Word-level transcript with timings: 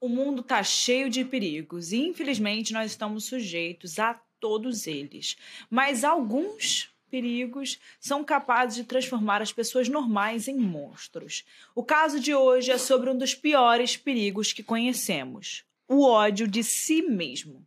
O 0.00 0.08
mundo 0.08 0.42
está 0.42 0.62
cheio 0.62 1.10
de 1.10 1.24
perigos 1.24 1.92
e, 1.92 1.98
infelizmente, 1.98 2.72
nós 2.72 2.92
estamos 2.92 3.24
sujeitos 3.24 3.98
a 3.98 4.14
todos 4.38 4.86
eles. 4.86 5.36
Mas 5.68 6.04
alguns 6.04 6.90
perigos 7.10 7.78
são 7.98 8.22
capazes 8.22 8.76
de 8.76 8.84
transformar 8.84 9.42
as 9.42 9.52
pessoas 9.52 9.88
normais 9.88 10.46
em 10.46 10.56
monstros. 10.56 11.44
O 11.74 11.82
caso 11.82 12.20
de 12.20 12.34
hoje 12.34 12.70
é 12.70 12.78
sobre 12.78 13.10
um 13.10 13.18
dos 13.18 13.34
piores 13.34 13.96
perigos 13.96 14.52
que 14.52 14.62
conhecemos: 14.62 15.64
o 15.88 16.04
ódio 16.04 16.46
de 16.46 16.62
si 16.62 17.02
mesmo. 17.02 17.66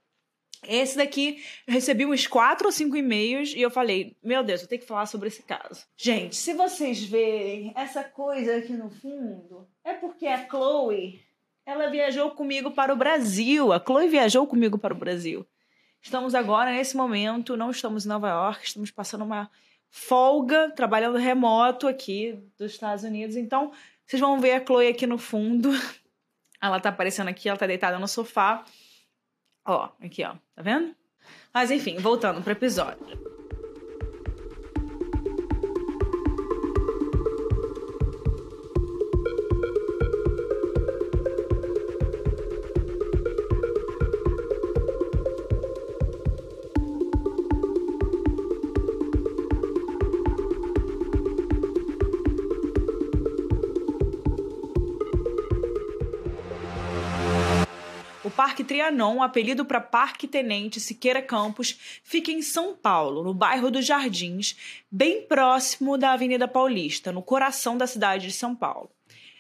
Esse 0.69 0.99
daqui, 0.99 1.43
eu 1.67 1.73
recebi 1.73 2.05
uns 2.05 2.27
quatro 2.27 2.67
ou 2.67 2.73
cinco 2.73 2.95
e-mails 2.97 3.55
e 3.55 3.63
eu 3.63 3.71
falei, 3.71 4.15
meu 4.23 4.45
Deus, 4.45 4.61
eu 4.61 4.69
tenho 4.69 4.83
que 4.83 4.87
falar 4.87 5.07
sobre 5.07 5.29
esse 5.29 5.43
caso. 5.43 5.87
Gente, 5.97 6.37
se 6.37 6.53
vocês 6.53 7.03
verem 7.03 7.73
essa 7.75 8.05
coisa 8.05 8.57
aqui 8.57 8.75
no 8.75 8.91
fundo, 8.91 9.67
é 9.83 9.95
porque 9.95 10.27
a 10.27 10.47
Chloe 10.47 11.25
ela 11.67 11.91
viajou 11.91 12.31
comigo 12.31 12.71
para 12.71 12.93
o 12.93 12.97
Brasil. 12.97 13.73
A 13.73 13.81
Chloe 13.81 14.09
viajou 14.09 14.47
comigo 14.47 14.79
para 14.79 14.95
o 14.95 14.97
Brasil. 14.97 15.45
Estamos 16.01 16.37
agora, 16.37 16.71
nesse 16.71 16.97
momento, 16.97 17.57
não 17.57 17.73
estamos 17.73 18.07
em 18.07 18.09
Nova 18.09 18.29
York, 18.29 18.65
estamos 18.65 18.93
passando 18.93 19.25
uma 19.25 19.51
folga, 19.91 20.71
trabalhando 20.71 21.19
remoto 21.19 21.89
aqui 21.89 22.39
dos 22.57 22.71
Estados 22.71 23.03
Unidos. 23.03 23.35
Então, 23.35 23.73
vocês 24.07 24.21
vão 24.21 24.39
ver 24.39 24.53
a 24.53 24.65
Chloe 24.65 24.87
aqui 24.87 25.07
no 25.07 25.19
fundo. 25.19 25.71
Ela 26.63 26.79
tá 26.79 26.89
aparecendo 26.89 27.29
aqui, 27.29 27.51
ela 27.51 27.59
tá 27.59 27.67
deitada 27.67 27.99
no 27.99 28.09
sofá. 28.09 28.65
Ó, 29.65 29.91
aqui, 30.01 30.25
ó. 30.25 30.35
Tá 30.55 30.63
vendo? 30.63 30.97
Mas 31.53 31.71
enfim, 31.71 31.99
voltando 31.99 32.43
pro 32.43 32.53
episódio. 32.53 33.36
Parque 58.31 58.65
Trianon, 58.65 59.23
apelido 59.23 59.65
para 59.65 59.81
Parque 59.81 60.27
Tenente 60.27 60.81
Siqueira 60.81 61.23
Campos, 61.23 61.79
fica 62.03 62.31
em 62.31 62.43
São 62.43 62.75
Paulo, 62.75 63.23
no 63.23 63.35
bairro 63.35 63.71
dos 63.71 63.87
Jardins, 63.87 64.57
bem 64.91 65.23
próximo 65.23 65.97
da 65.97 66.13
Avenida 66.13 66.49
Paulista, 66.49 67.13
no 67.13 67.23
coração 67.23 67.77
da 67.77 67.87
cidade 67.87 68.27
de 68.27 68.33
São 68.33 68.55
Paulo. 68.55 68.91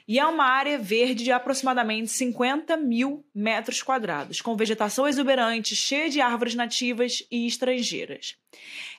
E 0.08 0.20
é 0.20 0.26
uma 0.26 0.44
área 0.44 0.78
verde 0.78 1.24
de 1.24 1.32
aproximadamente 1.32 2.12
50 2.12 2.76
mil 2.76 3.24
metros 3.34 3.82
quadrados, 3.82 4.40
com 4.40 4.56
vegetação 4.56 5.08
exuberante, 5.08 5.74
cheia 5.74 6.08
de 6.08 6.20
árvores 6.20 6.54
nativas 6.54 7.26
e 7.28 7.44
estrangeiras. 7.44 8.36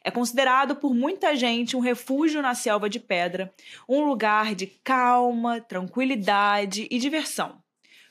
É 0.03 0.11
considerado 0.11 0.75
por 0.75 0.93
muita 0.93 1.33
gente 1.33 1.77
um 1.77 1.79
refúgio 1.79 2.41
na 2.41 2.53
selva 2.53 2.89
de 2.89 2.99
pedra, 2.99 3.53
um 3.87 4.01
lugar 4.01 4.53
de 4.53 4.67
calma, 4.67 5.61
tranquilidade 5.61 6.87
e 6.91 6.99
diversão 6.99 7.61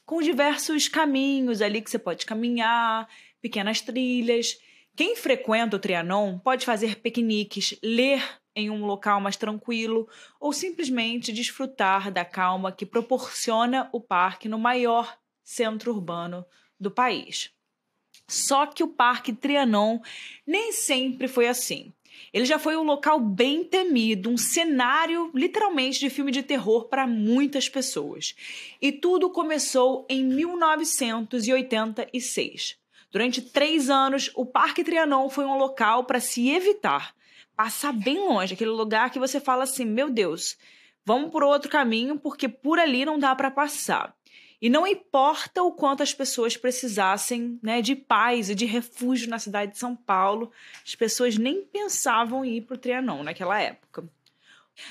com 0.06 0.22
diversos 0.22 0.88
caminhos 0.88 1.60
ali 1.60 1.82
que 1.82 1.90
você 1.90 1.98
pode 1.98 2.24
caminhar, 2.24 3.08
pequenas 3.42 3.80
trilhas. 3.80 4.56
Quem 4.94 5.16
frequenta 5.16 5.76
o 5.76 5.80
Trianon 5.80 6.38
pode 6.38 6.64
fazer 6.64 7.00
piqueniques, 7.00 7.76
ler 7.82 8.22
em 8.54 8.70
um 8.70 8.86
local 8.86 9.20
mais 9.20 9.36
tranquilo 9.36 10.08
ou 10.40 10.52
simplesmente 10.52 11.32
desfrutar 11.32 12.10
da 12.10 12.24
calma 12.24 12.72
que 12.72 12.86
proporciona 12.86 13.90
o 13.92 14.00
parque 14.00 14.48
no 14.48 14.58
maior 14.58 15.18
centro 15.44 15.92
urbano 15.92 16.46
do 16.80 16.90
país. 16.90 17.50
Só 18.28 18.66
que 18.66 18.82
o 18.82 18.88
Parque 18.88 19.32
Trianon 19.32 20.00
nem 20.46 20.72
sempre 20.72 21.28
foi 21.28 21.46
assim. 21.46 21.92
Ele 22.36 22.44
já 22.44 22.58
foi 22.58 22.76
um 22.76 22.82
local 22.82 23.18
bem 23.18 23.64
temido, 23.64 24.28
um 24.28 24.36
cenário 24.36 25.30
literalmente 25.32 25.98
de 25.98 26.10
filme 26.10 26.30
de 26.30 26.42
terror 26.42 26.84
para 26.84 27.06
muitas 27.06 27.66
pessoas. 27.66 28.34
E 28.78 28.92
tudo 28.92 29.30
começou 29.30 30.04
em 30.06 30.22
1986. 30.22 32.76
Durante 33.10 33.40
três 33.40 33.88
anos, 33.88 34.30
o 34.34 34.44
Parque 34.44 34.84
Trianon 34.84 35.30
foi 35.30 35.46
um 35.46 35.56
local 35.56 36.04
para 36.04 36.20
se 36.20 36.50
evitar, 36.50 37.14
passar 37.56 37.94
bem 37.94 38.18
longe, 38.18 38.52
aquele 38.52 38.68
lugar 38.68 39.08
que 39.08 39.18
você 39.18 39.40
fala 39.40 39.64
assim: 39.64 39.86
meu 39.86 40.10
Deus, 40.10 40.58
vamos 41.06 41.30
por 41.30 41.42
outro 41.42 41.70
caminho 41.70 42.18
porque 42.18 42.50
por 42.50 42.78
ali 42.78 43.06
não 43.06 43.18
dá 43.18 43.34
para 43.34 43.50
passar. 43.50 44.14
E 44.60 44.70
não 44.70 44.86
importa 44.86 45.62
o 45.62 45.72
quanto 45.72 46.02
as 46.02 46.14
pessoas 46.14 46.56
precisassem 46.56 47.58
né, 47.62 47.82
de 47.82 47.94
paz 47.94 48.48
e 48.48 48.54
de 48.54 48.64
refúgio 48.64 49.28
na 49.28 49.38
cidade 49.38 49.72
de 49.72 49.78
São 49.78 49.94
Paulo, 49.94 50.50
as 50.84 50.94
pessoas 50.94 51.36
nem 51.36 51.62
pensavam 51.62 52.44
em 52.44 52.56
ir 52.56 52.62
para 52.62 52.74
o 52.74 52.78
Trianon 52.78 53.22
naquela 53.22 53.60
época. 53.60 54.08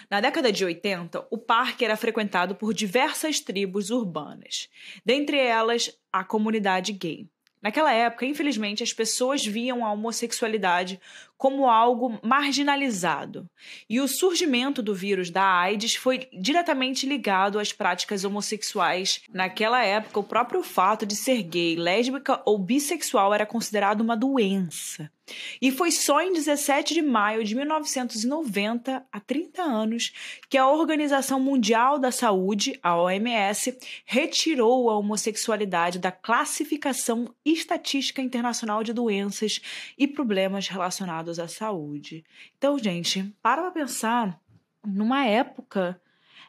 Na 0.09 0.19
década 0.19 0.51
de 0.51 0.65
80, 0.65 1.27
o 1.29 1.37
parque 1.37 1.85
era 1.85 1.95
frequentado 1.95 2.55
por 2.55 2.73
diversas 2.73 3.39
tribos 3.39 3.89
urbanas, 3.91 4.69
dentre 5.03 5.37
elas 5.37 5.95
a 6.11 6.23
comunidade 6.23 6.91
gay. 6.91 7.27
Naquela 7.61 7.91
época, 7.91 8.27
infelizmente, 8.27 8.83
as 8.83 8.93
pessoas 8.93 9.43
viam 9.43 9.83
a 9.83 9.91
homossexualidade 9.91 10.99
como 11.37 11.67
algo 11.69 12.19
marginalizado. 12.23 13.49
E 13.89 13.99
o 13.99 14.07
surgimento 14.07 14.81
do 14.81 14.95
vírus 14.95 15.29
da 15.29 15.43
AIDS 15.43 15.95
foi 15.95 16.27
diretamente 16.33 17.05
ligado 17.05 17.59
às 17.59 17.73
práticas 17.73 18.23
homossexuais. 18.23 19.21
Naquela 19.29 19.83
época, 19.83 20.19
o 20.19 20.23
próprio 20.23 20.63
fato 20.63 21.05
de 21.05 21.15
ser 21.15 21.43
gay, 21.43 21.75
lésbica 21.75 22.41
ou 22.45 22.57
bissexual 22.57 23.33
era 23.33 23.45
considerado 23.45 24.01
uma 24.01 24.15
doença. 24.15 25.11
E 25.59 25.71
foi 25.71 25.91
só 25.91 26.21
em 26.21 26.33
17 26.33 26.93
de 26.93 27.01
maio 27.01 27.43
de 27.43 27.55
1990, 27.55 29.05
há 29.11 29.19
30 29.19 29.61
anos, 29.61 30.13
que 30.49 30.57
a 30.57 30.69
Organização 30.69 31.39
Mundial 31.39 31.97
da 31.97 32.11
Saúde, 32.11 32.79
a 32.83 32.95
OMS, 32.95 33.75
retirou 34.05 34.89
a 34.89 34.97
homossexualidade 34.97 35.97
da 35.97 36.11
classificação 36.11 37.33
estatística 37.43 38.21
internacional 38.21 38.83
de 38.83 38.93
doenças 38.93 39.59
e 39.97 40.07
problemas 40.07 40.67
relacionados 40.67 41.24
à 41.39 41.47
saúde. 41.47 42.23
Então, 42.57 42.77
gente, 42.77 43.33
para 43.41 43.61
pra 43.61 43.71
pensar 43.71 44.39
numa 44.85 45.25
época. 45.25 45.99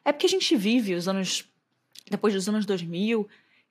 É 0.04 0.12
porque 0.12 0.26
a 0.26 0.30
gente 0.30 0.54
vive 0.56 0.94
os 0.94 1.08
anos. 1.08 1.48
Depois 2.08 2.32
dos 2.32 2.48
anos 2.48 2.64
2000, 2.64 3.28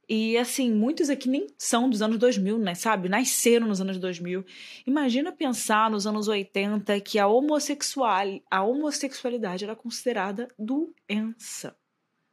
e 0.08 0.38
assim, 0.38 0.72
muitos 0.72 1.10
aqui 1.10 1.28
nem 1.28 1.48
são 1.58 1.90
dos 1.90 2.02
anos 2.02 2.20
2000, 2.20 2.60
né? 2.60 2.76
Sabe? 2.76 3.10
Nasceram 3.10 3.68
nos 3.68 3.82
anos 3.82 3.98
2000. 3.98 4.46
Imagina 4.86 5.32
pensar 5.32 5.90
nos 5.90 6.06
anos 6.06 6.28
80 6.28 7.00
que 7.00 7.18
a 7.18 7.28
homossexual, 7.28 8.42
a 8.52 8.64
homossexualidade 8.64 9.64
era 9.64 9.76
considerada 9.76 10.48
doença. 10.60 11.76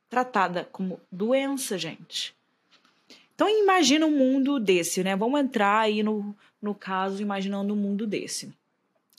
Tratada 0.09 0.69
como 0.71 1.01
doença, 1.11 1.79
gente. 1.79 2.37
Então 3.35 3.49
imagina 3.49 4.05
um 4.05 4.17
mundo 4.17 4.61
desse, 4.61 5.03
né? 5.03 5.17
Vamos 5.17 5.41
entrar 5.41 5.81
aí 5.81 6.03
no, 6.03 6.37
no 6.61 6.75
caso 6.75 7.23
imaginando 7.23 7.73
um 7.73 7.77
mundo 7.77 8.07
desse. 8.07 8.53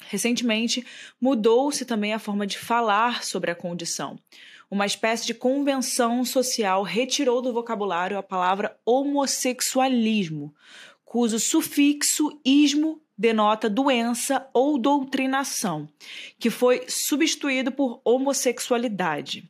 Recentemente, 0.09 0.85
mudou-se 1.19 1.85
também 1.85 2.13
a 2.13 2.19
forma 2.19 2.45
de 2.45 2.57
falar 2.57 3.23
sobre 3.23 3.51
a 3.51 3.55
condição 3.55 4.19
uma 4.73 4.87
espécie 4.87 5.27
de 5.27 5.35
convenção 5.35 6.25
social 6.25 6.81
retirou 6.81 7.43
do 7.43 7.53
vocabulário 7.53 8.17
a 8.17 8.23
palavra 8.23 8.75
homossexualismo, 8.83 10.51
cujo 11.05 11.37
sufixo 11.37 12.41
ismo 12.43 12.99
denota 13.15 13.69
doença 13.69 14.49
ou 14.51 14.79
doutrinação, 14.79 15.87
que 16.39 16.49
foi 16.49 16.85
substituído 16.87 17.71
por 17.71 18.01
homossexualidade. 18.03 19.47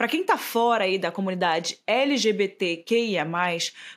Para 0.00 0.08
quem 0.08 0.22
está 0.22 0.38
fora 0.38 0.84
aí 0.84 0.98
da 0.98 1.12
comunidade 1.12 1.76
LGBTQIA+, 1.86 3.26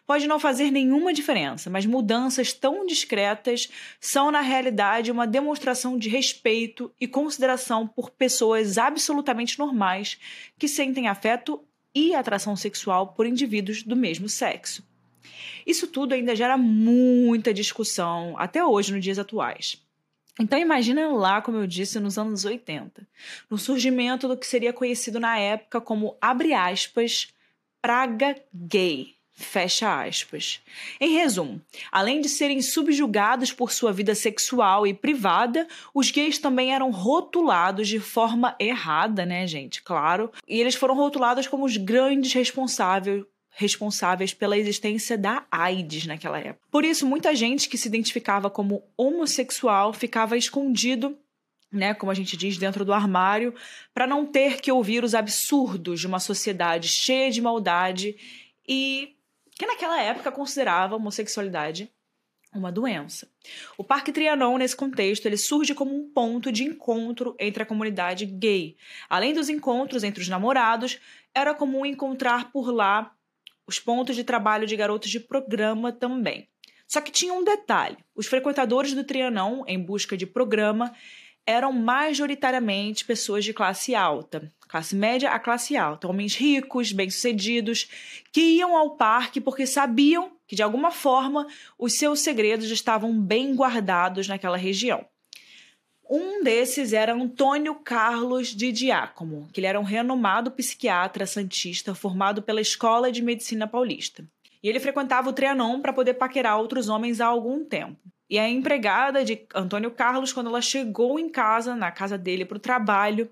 pode 0.06 0.28
não 0.28 0.38
fazer 0.38 0.70
nenhuma 0.70 1.14
diferença, 1.14 1.70
mas 1.70 1.86
mudanças 1.86 2.52
tão 2.52 2.86
discretas 2.86 3.70
são 4.02 4.30
na 4.30 4.42
realidade 4.42 5.10
uma 5.10 5.26
demonstração 5.26 5.98
de 5.98 6.10
respeito 6.10 6.92
e 7.00 7.08
consideração 7.08 7.88
por 7.88 8.10
pessoas 8.10 8.78
absolutamente 8.78 9.58
normais 9.58 10.20
que 10.60 10.68
sentem 10.68 11.08
afeto 11.08 11.64
e 11.96 12.14
atração 12.14 12.54
sexual 12.58 13.14
por 13.14 13.26
indivíduos 13.26 13.82
do 13.82 13.96
mesmo 13.96 14.28
sexo. 14.28 14.86
Isso 15.66 15.88
tudo 15.88 16.14
ainda 16.14 16.36
gera 16.36 16.58
muita 16.58 17.54
discussão 17.54 18.36
até 18.38 18.62
hoje 18.62 18.92
nos 18.92 19.02
dias 19.02 19.20
atuais. 19.20 19.82
Então 20.40 20.58
imagina 20.58 21.08
lá, 21.10 21.42
como 21.42 21.58
eu 21.58 21.68
disse, 21.68 22.00
nos 22.00 22.18
anos 22.18 22.44
80, 22.44 23.08
no 23.50 23.58
surgimento 23.58 24.28
do 24.28 24.36
que 24.36 24.48
seria 24.48 24.74
conhecido 24.74 25.20
na 25.20 25.38
época 25.38 25.80
como 25.80 26.18
abre 26.20 26.54
aspas, 26.54 27.28
praga 27.82 28.36
gay. 28.54 29.16
Fecha 29.36 30.04
aspas. 30.04 30.62
Em 31.00 31.16
resumo, 31.16 31.60
além 31.92 32.22
de 32.22 32.30
serem 32.30 32.62
subjugados 32.62 33.52
por 33.52 33.72
sua 33.72 33.92
vida 33.92 34.14
sexual 34.14 34.86
e 34.86 34.94
privada, 34.94 35.68
os 35.92 36.12
gays 36.12 36.38
também 36.38 36.72
eram 36.72 36.92
rotulados 36.92 37.88
de 37.88 38.00
forma 38.00 38.56
errada, 38.60 39.26
né, 39.26 39.48
gente? 39.48 39.82
Claro. 39.82 40.32
E 40.48 40.62
eles 40.62 40.76
foram 40.76 40.96
rotulados 40.96 41.48
como 41.48 41.66
os 41.66 41.78
grandes 41.78 42.32
responsáveis 42.32 43.26
responsáveis 43.56 44.34
pela 44.34 44.58
existência 44.58 45.18
da 45.18 45.46
AIDS 45.52 46.06
naquela 46.06 46.40
época. 46.40 46.68
Por 46.72 46.84
isso, 46.84 47.06
muita 47.06 47.36
gente 47.36 47.70
que 47.70 47.78
se 47.78 47.88
identificava 47.88 48.50
como 48.50 48.84
homossexual 48.98 49.94
ficava 49.94 50.38
escondido 50.38 51.18
né, 51.72 51.92
como 51.96 52.12
a 52.12 52.16
gente 52.16 52.38
diz, 52.38 52.56
dentro 52.56 52.86
do 52.86 52.94
armário, 52.94 53.52
para 53.96 54.06
não 54.06 54.28
ter 54.28 54.62
que 54.62 54.72
ouvir 54.72 55.04
os 55.04 55.16
absurdos 55.16 56.00
de 56.00 56.06
uma 56.06 56.20
sociedade 56.20 56.88
cheia 56.88 57.32
de 57.32 57.42
maldade 57.42 58.16
e 58.68 59.16
que 59.56 59.66
naquela 59.66 60.00
época 60.00 60.32
considerava 60.32 60.94
a 60.94 60.98
homossexualidade 60.98 61.92
uma 62.56 62.72
doença. 62.72 63.28
O 63.78 63.84
Parque 63.84 64.12
Trianon, 64.12 64.60
nesse 64.60 64.76
contexto, 64.76 65.26
ele 65.26 65.38
surge 65.38 65.74
como 65.74 65.96
um 65.96 66.08
ponto 66.12 66.52
de 66.52 66.64
encontro 66.64 67.36
entre 67.40 67.64
a 67.64 67.66
comunidade 67.66 68.28
gay. 68.28 68.78
Além 69.10 69.34
dos 69.34 69.50
encontros 69.50 70.04
entre 70.04 70.22
os 70.22 70.30
namorados, 70.30 71.00
era 71.34 71.56
comum 71.56 71.84
encontrar 71.84 72.52
por 72.52 72.72
lá 72.72 73.12
os 73.68 73.80
pontos 73.80 74.16
de 74.16 74.24
trabalho 74.24 74.68
de 74.68 74.76
garotos 74.76 75.10
de 75.10 75.20
programa 75.20 75.92
também. 75.92 76.48
Só 76.88 77.02
que 77.02 77.12
tinha 77.12 77.34
um 77.34 77.44
detalhe: 77.44 77.98
os 78.16 78.28
frequentadores 78.28 78.94
do 78.94 79.04
Trianon, 79.04 79.64
em 79.68 79.80
busca 79.80 80.16
de 80.16 80.26
programa, 80.26 80.94
eram 81.46 81.74
majoritariamente 81.74 83.06
pessoas 83.06 83.44
de 83.44 83.54
classe 83.54 83.94
alta, 83.94 84.52
classe 84.68 84.96
média 84.96 85.32
a 85.32 85.40
classe 85.40 85.76
alta, 85.76 86.08
homens 86.08 86.36
ricos, 86.36 86.92
bem-sucedidos, 86.92 87.90
que 88.32 88.42
iam 88.42 88.76
ao 88.78 88.96
parque 88.96 89.42
porque 89.42 89.66
sabiam 89.66 90.32
que, 90.48 90.56
de 90.56 90.64
alguma 90.64 90.92
forma, 90.92 91.48
os 91.78 91.94
seus 91.94 92.22
segredos 92.22 92.70
estavam 92.72 93.20
bem 93.20 93.56
guardados 93.56 94.28
naquela 94.28 94.58
região. 94.58 95.06
Um 96.10 96.44
desses 96.44 96.94
era 96.94 97.14
Antônio 97.14 97.76
Carlos 97.76 98.50
de 98.50 98.72
Diácomo, 98.72 99.48
que 99.54 99.60
ele 99.60 99.68
era 99.68 99.80
um 99.80 99.84
renomado 99.84 100.52
psiquiatra 100.52 101.26
santista 101.26 101.96
formado 101.96 102.42
pela 102.42 102.62
Escola 102.62 103.12
de 103.12 103.22
Medicina 103.22 103.68
Paulista. 103.68 104.26
E 104.62 104.70
ele 104.70 104.80
frequentava 104.80 105.30
o 105.30 105.34
Trianon 105.34 105.82
para 105.82 105.94
poder 105.94 106.16
paquerar 106.16 106.58
outros 106.58 106.90
homens 106.90 107.20
há 107.20 107.26
algum 107.26 107.64
tempo. 107.64 108.00
E 108.30 108.40
a 108.40 108.50
empregada 108.50 109.24
de 109.24 109.46
Antônio 109.54 109.92
Carlos, 109.92 110.34
quando 110.34 110.48
ela 110.48 110.62
chegou 110.62 111.20
em 111.20 111.30
casa, 111.30 111.76
na 111.76 111.92
casa 111.92 112.18
dele 112.18 112.46
para 112.46 112.58
o 112.58 112.60
trabalho, 112.60 113.30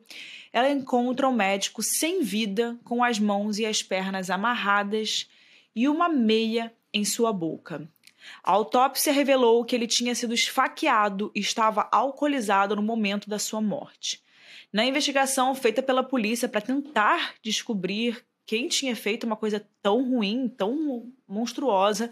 ela 0.51 0.69
encontra 0.69 1.27
o 1.27 1.33
médico 1.33 1.81
sem 1.81 2.21
vida, 2.21 2.77
com 2.83 3.03
as 3.03 3.18
mãos 3.18 3.57
e 3.57 3.65
as 3.65 3.81
pernas 3.81 4.29
amarradas 4.29 5.29
e 5.75 5.88
uma 5.88 6.09
meia 6.09 6.73
em 6.94 7.06
sua 7.06 7.31
boca. 7.31 7.88
A 8.44 8.51
autópsia 8.51 9.13
revelou 9.13 9.63
que 9.65 9.75
ele 9.75 9.88
tinha 9.88 10.15
sido 10.15 10.33
esfaqueado 10.33 11.31
e 11.35 11.39
estava 11.39 11.88
alcoolizado 11.91 12.75
no 12.75 12.81
momento 12.81 13.29
da 13.29 13.39
sua 13.39 13.62
morte. 13.62 14.21
Na 14.71 14.85
investigação 14.85 15.53
feita 15.53 15.81
pela 15.81 16.03
polícia 16.03 16.47
para 16.47 16.62
tentar 16.62 17.33
descobrir 17.41 18.23
quem 18.45 18.68
tinha 18.68 18.95
feito 18.95 19.25
uma 19.25 19.35
coisa 19.35 19.65
tão 19.81 20.03
ruim, 20.09 20.47
tão 20.50 21.12
monstruosa, 21.27 22.12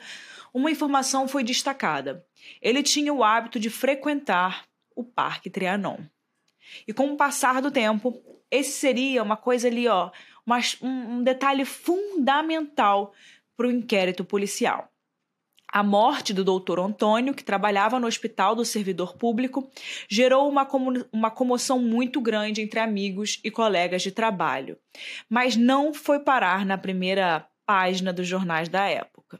uma 0.54 0.72
informação 0.72 1.28
foi 1.28 1.44
destacada. 1.44 2.26
Ele 2.62 2.82
tinha 2.84 3.14
o 3.14 3.24
hábito 3.24 3.60
de 3.60 3.70
frequentar 3.70 4.66
o 4.96 5.04
Parque 5.04 5.50
Trianon. 5.50 5.98
E 6.88 6.94
com 6.94 7.12
o 7.12 7.18
passar 7.18 7.62
do 7.62 7.72
tempo, 7.72 8.22
esse 8.52 8.72
seria 8.72 9.24
uma 9.24 9.38
coisa 9.38 9.68
ali, 9.68 9.88
ó, 9.88 10.12
um, 10.82 10.88
um 10.88 11.24
detalhe 11.24 11.66
fundamental 11.66 13.14
para 13.56 13.68
o 13.68 13.72
inquérito 13.72 14.24
policial. 14.24 14.89
A 15.72 15.84
morte 15.84 16.34
do 16.34 16.44
doutor 16.44 16.80
Antônio, 16.80 17.34
que 17.34 17.44
trabalhava 17.44 18.00
no 18.00 18.08
Hospital 18.08 18.56
do 18.56 18.66
Servidor 18.66 19.16
Público, 19.16 19.70
gerou 20.10 20.50
uma, 20.50 20.68
uma 21.12 21.30
comoção 21.30 21.80
muito 21.80 22.20
grande 22.20 22.62
entre 22.62 22.80
amigos 22.80 23.40
e 23.44 23.52
colegas 23.52 24.02
de 24.02 24.12
trabalho, 24.12 24.78
mas 25.30 25.56
não 25.56 25.94
foi 25.94 26.20
parar 26.20 26.66
na 26.66 26.78
primeira 26.78 27.46
página 27.66 28.12
dos 28.12 28.28
jornais 28.28 28.68
da 28.68 28.88
época. 28.88 29.40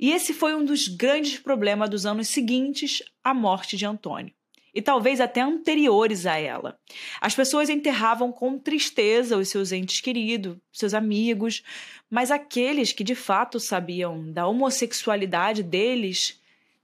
E 0.00 0.10
esse 0.10 0.34
foi 0.34 0.52
um 0.52 0.64
dos 0.64 0.88
grandes 0.88 1.38
problemas 1.38 1.88
dos 1.88 2.04
anos 2.04 2.26
seguintes 2.26 3.00
à 3.22 3.32
morte 3.32 3.76
de 3.76 3.86
Antônio 3.86 4.34
e 4.74 4.80
talvez 4.80 5.20
até 5.20 5.40
anteriores 5.40 6.26
a 6.26 6.38
ela. 6.38 6.78
As 7.20 7.34
pessoas 7.34 7.68
enterravam 7.68 8.32
com 8.32 8.58
tristeza 8.58 9.36
os 9.36 9.48
seus 9.48 9.72
entes 9.72 10.00
queridos, 10.00 10.56
seus 10.72 10.94
amigos, 10.94 11.62
mas 12.10 12.30
aqueles 12.30 12.92
que 12.92 13.04
de 13.04 13.14
fato 13.14 13.60
sabiam 13.60 14.32
da 14.32 14.46
homossexualidade 14.46 15.62
deles 15.62 16.40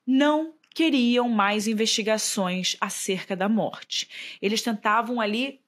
não 0.07 0.55
queriam 0.75 1.29
mais 1.29 1.67
investigações 1.67 2.77
acerca 2.81 3.35
da 3.35 3.49
morte. 3.49 4.09
Eles 4.41 4.63
tentavam 4.63 5.21
ali 5.21 5.61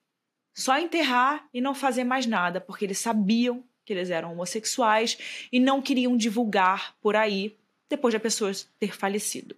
só 0.55 0.79
enterrar 0.79 1.49
e 1.53 1.61
não 1.61 1.75
fazer 1.75 2.05
mais 2.05 2.27
nada, 2.27 2.61
porque 2.61 2.85
eles 2.85 2.99
sabiam 2.99 3.65
que 3.85 3.93
eles 3.93 4.11
eram 4.11 4.33
homossexuais 4.33 5.19
e 5.51 5.59
não 5.59 5.83
queriam 5.83 6.17
divulgar 6.17 6.95
por 7.01 7.17
aí 7.17 7.57
depois 7.89 8.15
da 8.15 8.21
pessoa 8.21 8.53
ter 8.79 8.95
falecido. 8.95 9.57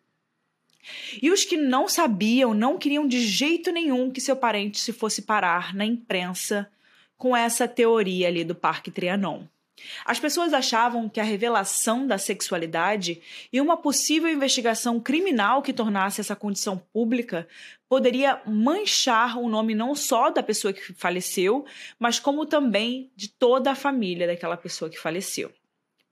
E 1.21 1.31
os 1.31 1.45
que 1.45 1.57
não 1.57 1.89
sabiam 1.89 2.55
não 2.55 2.79
queriam 2.79 3.07
de 3.07 3.21
jeito 3.21 3.71
nenhum 3.71 4.11
que 4.11 4.21
seu 4.21 4.37
parente 4.37 4.79
se 4.79 4.93
fosse 4.93 5.23
parar 5.23 5.75
na 5.75 5.85
imprensa 5.85 6.71
com 7.17 7.37
essa 7.37 7.69
teoria 7.69 8.29
ali 8.29 8.45
do 8.45 8.55
Parque 8.55 8.91
Trianon. 8.91 9.45
As 10.05 10.19
pessoas 10.19 10.53
achavam 10.53 11.09
que 11.09 11.21
a 11.21 11.25
revelação 11.25 12.07
da 12.07 12.19
sexualidade 12.19 13.21
e 13.53 13.61
uma 13.61 13.77
possível 13.77 14.31
investigação 14.31 15.01
criminal 15.01 15.63
que 15.63 15.73
tornasse 15.73 16.21
essa 16.21 16.37
condição 16.37 16.79
pública 16.93 17.47
poderia 17.89 18.41
manchar 18.47 19.39
o 19.39 19.49
nome 19.49 19.75
não 19.75 19.95
só 19.95 20.31
da 20.31 20.43
pessoa 20.43 20.73
que 20.73 20.93
faleceu, 20.95 21.65
mas 21.99 22.19
como 22.19 22.47
também 22.47 23.11
de 23.15 23.29
toda 23.29 23.71
a 23.71 23.77
família 23.77 24.27
daquela 24.27 24.57
pessoa 24.57 24.91
que 24.91 24.99
faleceu. 24.99 25.53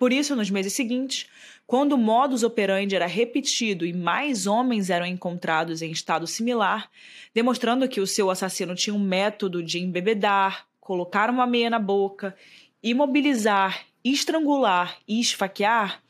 Por 0.01 0.15
isso, 0.15 0.35
nos 0.35 0.49
meses 0.49 0.73
seguintes, 0.73 1.27
quando 1.67 1.93
o 1.93 1.99
modus 1.99 2.43
operandi 2.43 2.97
era 2.97 3.05
repetido 3.05 3.85
e 3.85 3.93
mais 3.93 4.47
homens 4.47 4.89
eram 4.89 5.05
encontrados 5.05 5.83
em 5.83 5.91
estado 5.91 6.27
similar, 6.27 6.91
demonstrando 7.35 7.87
que 7.87 8.01
o 8.01 8.07
seu 8.07 8.31
assassino 8.31 8.75
tinha 8.75 8.95
um 8.95 8.99
método 8.99 9.63
de 9.63 9.79
embebedar, 9.79 10.67
colocar 10.81 11.29
uma 11.29 11.47
meia 11.47 11.69
na 11.69 11.79
boca, 11.79 12.35
imobilizar, 12.83 13.85
estrangular 14.03 14.97
e 15.07 15.21
esfaquear, 15.21 16.03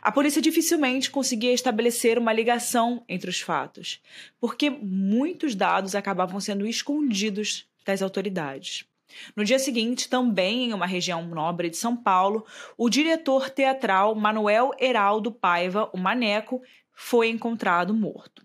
a 0.00 0.12
polícia 0.12 0.40
dificilmente 0.40 1.10
conseguia 1.10 1.52
estabelecer 1.52 2.20
uma 2.20 2.32
ligação 2.32 3.04
entre 3.08 3.28
os 3.28 3.40
fatos, 3.40 4.00
porque 4.40 4.70
muitos 4.70 5.56
dados 5.56 5.96
acabavam 5.96 6.38
sendo 6.38 6.64
escondidos 6.64 7.66
das 7.84 8.02
autoridades. 8.02 8.84
No 9.36 9.44
dia 9.44 9.58
seguinte, 9.58 10.08
também 10.08 10.64
em 10.64 10.72
uma 10.72 10.86
região 10.86 11.26
nobre 11.26 11.70
de 11.70 11.76
São 11.76 11.96
Paulo, 11.96 12.46
o 12.76 12.88
diretor 12.88 13.50
teatral 13.50 14.14
Manuel 14.14 14.72
Heraldo 14.78 15.32
Paiva, 15.32 15.90
o 15.92 15.98
Maneco, 15.98 16.62
foi 16.92 17.28
encontrado 17.28 17.94
morto. 17.94 18.42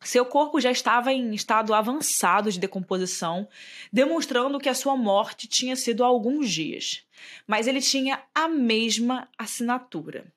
Seu 0.00 0.24
corpo 0.24 0.60
já 0.60 0.70
estava 0.70 1.12
em 1.12 1.34
estado 1.34 1.74
avançado 1.74 2.52
de 2.52 2.60
decomposição, 2.60 3.48
demonstrando 3.92 4.60
que 4.60 4.68
a 4.68 4.74
sua 4.74 4.96
morte 4.96 5.48
tinha 5.48 5.74
sido 5.74 6.04
há 6.04 6.06
alguns 6.06 6.50
dias. 6.50 7.04
Mas 7.46 7.66
ele 7.66 7.80
tinha 7.80 8.22
a 8.34 8.46
mesma 8.46 9.28
assinatura 9.36 10.32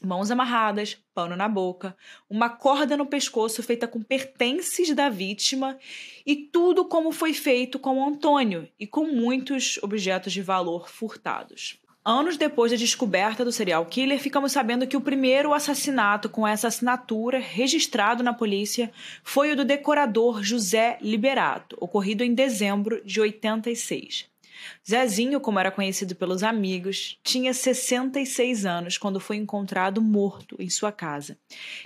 mãos 0.00 0.30
amarradas, 0.30 0.96
pano 1.14 1.36
na 1.36 1.48
boca, 1.48 1.96
uma 2.28 2.48
corda 2.48 2.96
no 2.96 3.06
pescoço 3.06 3.62
feita 3.62 3.86
com 3.86 4.02
pertences 4.02 4.94
da 4.94 5.08
vítima 5.08 5.78
e 6.24 6.36
tudo 6.36 6.84
como 6.84 7.12
foi 7.12 7.34
feito 7.34 7.78
com 7.78 8.06
Antônio 8.06 8.68
e 8.78 8.86
com 8.86 9.06
muitos 9.06 9.78
objetos 9.82 10.32
de 10.32 10.42
valor 10.42 10.88
furtados. 10.88 11.78
Anos 12.02 12.38
depois 12.38 12.72
da 12.72 12.78
descoberta 12.78 13.44
do 13.44 13.52
serial 13.52 13.84
killer, 13.84 14.18
ficamos 14.18 14.52
sabendo 14.52 14.86
que 14.86 14.96
o 14.96 15.02
primeiro 15.02 15.52
assassinato 15.52 16.30
com 16.30 16.48
essa 16.48 16.68
assinatura 16.68 17.38
registrado 17.38 18.22
na 18.22 18.32
polícia 18.32 18.90
foi 19.22 19.52
o 19.52 19.56
do 19.56 19.66
decorador 19.66 20.42
José 20.42 20.96
Liberato, 21.02 21.76
ocorrido 21.78 22.24
em 22.24 22.32
dezembro 22.32 23.04
de 23.04 23.20
86. 23.20 24.29
Zezinho, 24.88 25.40
como 25.40 25.58
era 25.58 25.70
conhecido 25.70 26.14
pelos 26.14 26.42
amigos, 26.42 27.18
tinha 27.22 27.52
66 27.52 28.66
anos 28.66 28.98
quando 28.98 29.20
foi 29.20 29.36
encontrado 29.36 30.02
morto 30.02 30.56
em 30.58 30.68
sua 30.68 30.92
casa, 30.92 31.38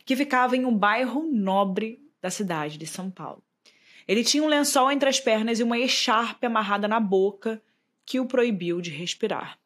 que 0.05 0.17
ficava 0.17 0.57
em 0.57 0.65
um 0.65 0.77
bairro 0.77 1.29
nobre 1.31 2.01
da 2.21 2.31
cidade 2.31 2.79
de 2.79 2.87
São 2.87 3.11
Paulo. 3.11 3.43
Ele 4.07 4.25
tinha 4.25 4.43
um 4.43 4.49
lençol 4.49 4.91
entre 4.91 5.09
as 5.09 5.21
pernas 5.21 5.61
e 5.61 5.63
uma 5.63 5.79
echarpe 5.79 6.47
amarrada 6.47 6.87
na 6.87 7.01
boca 7.01 7.63
que 8.05 8.21
o 8.21 8.27
proibiu 8.27 8.81
de 8.81 8.91
respirar. 8.91 9.59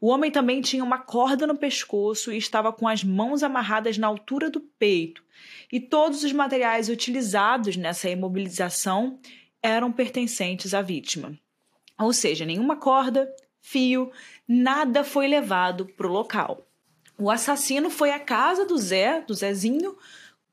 O 0.00 0.08
homem 0.08 0.30
também 0.30 0.60
tinha 0.60 0.82
uma 0.82 0.98
corda 0.98 1.46
no 1.46 1.56
pescoço 1.56 2.32
e 2.32 2.36
estava 2.36 2.72
com 2.72 2.88
as 2.88 3.04
mãos 3.04 3.42
amarradas 3.42 3.96
na 3.98 4.06
altura 4.06 4.50
do 4.50 4.60
peito, 4.60 5.22
e 5.70 5.80
todos 5.80 6.24
os 6.24 6.32
materiais 6.32 6.88
utilizados 6.88 7.76
nessa 7.76 8.08
imobilização 8.08 9.18
eram 9.62 9.92
pertencentes 9.92 10.74
à 10.74 10.82
vítima. 10.82 11.36
Ou 11.98 12.12
seja, 12.12 12.44
nenhuma 12.44 12.76
corda, 12.76 13.28
fio, 13.60 14.10
nada 14.46 15.02
foi 15.02 15.26
levado 15.26 15.86
para 15.96 16.06
o 16.06 16.12
local. 16.12 16.66
O 17.18 17.30
assassino 17.30 17.88
foi 17.88 18.10
à 18.10 18.20
casa 18.20 18.66
do 18.66 18.76
Zé, 18.76 19.22
do 19.22 19.34
Zezinho, 19.34 19.96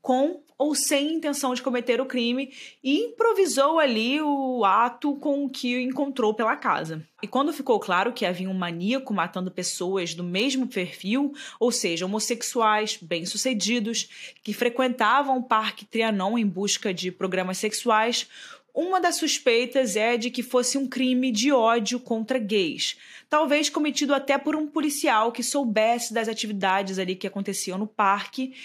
com 0.01 0.41
ou 0.57 0.75
sem 0.75 1.15
intenção 1.15 1.53
de 1.53 1.62
cometer 1.62 2.00
o 2.00 2.05
crime 2.05 2.53
e 2.81 3.05
improvisou 3.05 3.79
ali 3.79 4.21
o 4.21 4.63
ato 4.63 5.15
com 5.15 5.43
o 5.43 5.50
que 5.50 5.81
encontrou 5.81 6.33
pela 6.33 6.55
casa. 6.55 7.05
E 7.21 7.27
quando 7.27 7.51
ficou 7.51 7.79
claro 7.79 8.13
que 8.13 8.25
havia 8.25 8.50
um 8.50 8.53
maníaco 8.53 9.13
matando 9.13 9.51
pessoas 9.51 10.13
do 10.13 10.23
mesmo 10.23 10.67
perfil, 10.67 11.33
ou 11.59 11.71
seja, 11.71 12.05
homossexuais 12.05 12.97
bem-sucedidos 13.01 14.35
que 14.43 14.53
frequentavam 14.53 15.38
o 15.38 15.43
Parque 15.43 15.85
Trianon 15.85 16.38
em 16.38 16.45
busca 16.45 16.93
de 16.93 17.12
programas 17.12 17.57
sexuais, 17.57 18.29
uma 18.74 19.00
das 19.00 19.18
suspeitas 19.18 19.96
é 19.96 20.18
de 20.18 20.32
que 20.32 20.42
fosse 20.42 20.80
um 20.80 20.88
crime 20.88 21.32
de 21.32 21.51
ódio 21.51 22.00
contra 22.00 22.39
gays, 22.39 22.98
talvez 23.30 23.70
cometido 23.70 24.15
até 24.15 24.36
por 24.38 24.56
um 24.56 24.65
policial 24.65 25.32
que 25.32 25.44
soubesse 25.44 26.12
das 26.12 26.27
atividades 26.27 26.98
ali 26.98 27.15
que 27.15 27.27
aconteciam 27.27 27.77
no 27.77 27.86
parque 27.86 28.56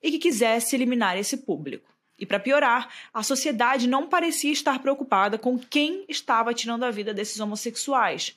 e 0.00 0.12
que 0.12 0.18
quisesse 0.18 0.76
eliminar 0.76 1.18
esse 1.18 1.38
público. 1.38 1.92
E 2.16 2.24
para 2.24 2.38
piorar, 2.38 2.88
a 3.12 3.24
sociedade 3.24 3.88
não 3.88 4.06
parecia 4.08 4.52
estar 4.52 4.78
preocupada 4.78 5.36
com 5.36 5.58
quem 5.58 6.04
estava 6.08 6.54
tirando 6.54 6.84
a 6.84 6.90
vida 6.90 7.12
desses 7.12 7.40
homossexuais, 7.40 8.36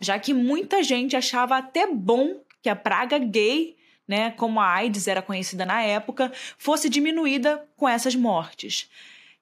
já 0.00 0.18
que 0.18 0.34
muita 0.34 0.82
gente 0.82 1.16
achava 1.16 1.56
até 1.56 1.86
bom 1.86 2.42
que 2.60 2.68
a 2.68 2.74
praga 2.74 3.16
gay, 3.16 3.76
né, 4.08 4.32
como 4.32 4.58
a 4.58 4.66
AIDS 4.66 5.06
era 5.06 5.22
conhecida 5.22 5.64
na 5.64 5.82
época, 5.82 6.32
fosse 6.58 6.88
diminuída 6.88 7.64
com 7.76 7.88
essas 7.88 8.16
mortes 8.16 8.90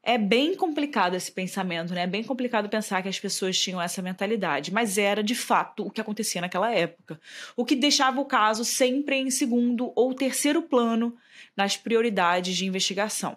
é 0.02 0.16
bem 0.16 0.54
complicado 0.54 1.14
esse 1.14 1.30
pensamento, 1.30 1.92
né? 1.92 2.02
É 2.02 2.06
bem 2.06 2.22
complicado 2.22 2.68
pensar 2.68 3.02
que 3.02 3.08
as 3.08 3.18
pessoas 3.18 3.58
tinham 3.58 3.80
essa 3.80 4.00
mentalidade, 4.00 4.72
mas 4.72 4.96
era 4.96 5.22
de 5.22 5.34
fato 5.34 5.86
o 5.86 5.90
que 5.90 6.00
acontecia 6.00 6.40
naquela 6.40 6.72
época. 6.72 7.20
O 7.56 7.64
que 7.64 7.76
deixava 7.76 8.20
o 8.20 8.24
caso 8.24 8.64
sempre 8.64 9.16
em 9.16 9.30
segundo 9.30 9.92
ou 9.94 10.14
terceiro 10.14 10.62
plano 10.62 11.16
nas 11.56 11.76
prioridades 11.76 12.56
de 12.56 12.64
investigação. 12.64 13.36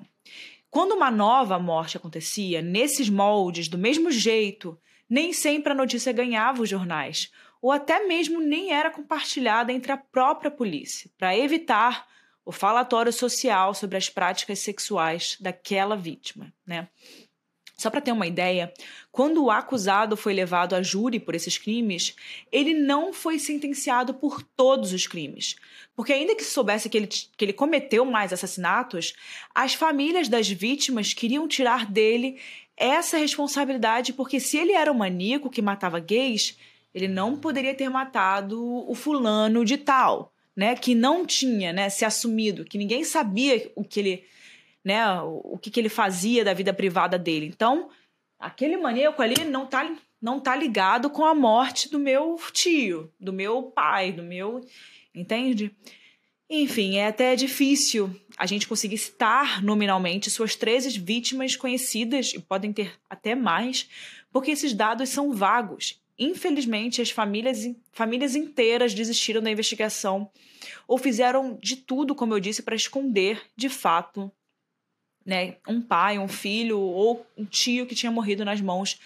Quando 0.70 0.94
uma 0.94 1.12
nova 1.12 1.60
morte 1.60 1.98
acontecia, 1.98 2.62
nesses 2.62 3.10
moldes, 3.10 3.68
do 3.68 3.78
mesmo 3.78 4.10
jeito, 4.10 4.80
nem 5.10 5.34
sempre 5.34 5.74
a 5.74 5.76
notícia 5.76 6.14
ganhava 6.14 6.62
os 6.62 6.70
jornais, 6.70 7.30
ou 7.62 7.72
até 7.72 8.08
mesmo 8.08 8.40
nem 8.40 8.72
era 8.72 8.90
compartilhada 8.90 9.74
entre 9.74 9.92
a 9.92 9.98
própria 9.98 10.50
polícia, 10.50 11.12
para 11.18 11.38
evitar 11.38 12.08
o 12.46 12.52
falatório 12.52 13.14
social 13.14 13.74
sobre 13.74 13.98
as 13.98 14.10
práticas 14.10 14.60
sexuais 14.60 15.38
daquela 15.40 15.96
vítima, 15.96 16.54
né? 16.66 16.88
Só 17.82 17.90
para 17.90 18.02
ter 18.02 18.12
uma 18.12 18.28
ideia, 18.28 18.72
quando 19.12 19.44
o 19.44 19.50
acusado 19.50 20.16
foi 20.16 20.34
levado 20.34 20.76
a 20.76 20.84
júri 20.84 21.20
por 21.20 21.34
esses 21.34 21.58
crimes, 21.58 22.16
ele 22.52 22.76
não 22.76 23.12
foi 23.12 23.40
sentenciado 23.40 24.14
por 24.14 24.44
todos 24.56 24.94
os 24.94 25.08
crimes. 25.08 25.56
Porque, 25.96 26.14
ainda 26.14 26.36
que 26.36 26.44
se 26.44 26.52
soubesse 26.52 26.88
que 26.88 26.98
ele, 26.98 27.08
que 27.08 27.44
ele 27.44 27.54
cometeu 27.54 28.06
mais 28.06 28.32
assassinatos, 28.32 29.16
as 29.56 29.74
famílias 29.74 30.30
das 30.30 30.48
vítimas 30.48 31.12
queriam 31.12 31.48
tirar 31.48 31.88
dele 31.88 32.40
essa 32.78 33.18
responsabilidade, 33.18 34.14
porque 34.14 34.40
se 34.40 34.58
ele 34.58 34.74
era 34.74 34.92
um 34.92 34.98
maníaco 34.98 35.50
que 35.50 35.62
matava 35.62 36.00
gays, 36.00 36.60
ele 36.94 37.08
não 37.08 37.36
poderia 37.36 37.74
ter 37.74 37.90
matado 37.90 38.64
o 38.88 38.94
fulano 38.94 39.66
de 39.66 39.78
tal 39.78 40.32
né, 40.56 40.76
que 40.76 40.94
não 40.94 41.26
tinha, 41.26 41.72
né, 41.72 41.90
se 41.90 42.04
assumido, 42.06 42.66
que 42.66 42.78
ninguém 42.78 43.04
sabia 43.04 43.72
o 43.76 43.84
que 43.84 44.00
ele, 44.00 44.24
né, 44.84 45.22
o, 45.22 45.58
que, 45.58 45.72
que 45.72 45.80
ele 45.80 45.90
fazia 45.90 46.44
da 46.44 46.54
vida 46.54 46.74
privada 46.74 47.18
dele. 47.18 47.46
Então, 47.46 47.90
aquele 48.40 48.78
maníaco 48.78 49.22
ali 49.22 49.44
não 49.46 49.66
tá, 49.66 49.96
não 50.22 50.40
tá 50.40 50.56
ligado 50.56 51.10
com 51.10 51.26
a 51.26 51.34
morte 51.34 51.90
do 51.90 52.00
meu 52.00 52.38
tio, 52.52 53.12
do 53.20 53.32
meu 53.32 53.64
pai, 53.64 54.12
do 54.12 54.24
meu, 54.24 54.62
entende? 55.16 55.74
Enfim, 56.50 56.98
é 56.98 57.08
até 57.08 57.34
difícil 57.34 58.14
a 58.38 58.46
gente 58.46 58.68
conseguir 58.68 58.98
citar 58.98 59.64
nominalmente 59.64 60.30
suas 60.30 60.54
13 60.54 61.00
vítimas 61.00 61.56
conhecidas, 61.56 62.34
e 62.34 62.40
podem 62.40 62.74
ter 62.74 62.94
até 63.10 63.36
mais, 63.36 63.88
porque 64.34 64.52
esses 64.52 64.74
dados 64.74 65.08
são 65.08 65.32
vagos 65.32 66.01
Infelizmente, 66.24 67.02
as 67.02 67.10
famílias, 67.10 67.68
famílias 67.92 68.36
inteiras 68.36 68.94
desistiram 68.94 69.42
da 69.42 69.50
investigação 69.50 70.30
ou 70.88 71.00
fizeram 71.00 71.58
de 71.60 71.76
tudo, 71.76 72.14
como 72.14 72.36
eu 72.36 72.40
disse, 72.40 72.62
para 72.62 72.76
esconder, 72.76 73.42
de 73.56 73.68
fato, 73.68 74.32
né, 75.26 75.58
um 75.68 75.82
pai, 75.82 76.20
um 76.20 76.28
filho 76.28 76.80
ou 76.80 77.26
um 77.36 77.44
tio 77.44 77.88
que 77.88 77.96
tinha 77.96 78.12
morrido 78.12 78.46
nas 78.46 78.62
mãos 78.62 79.00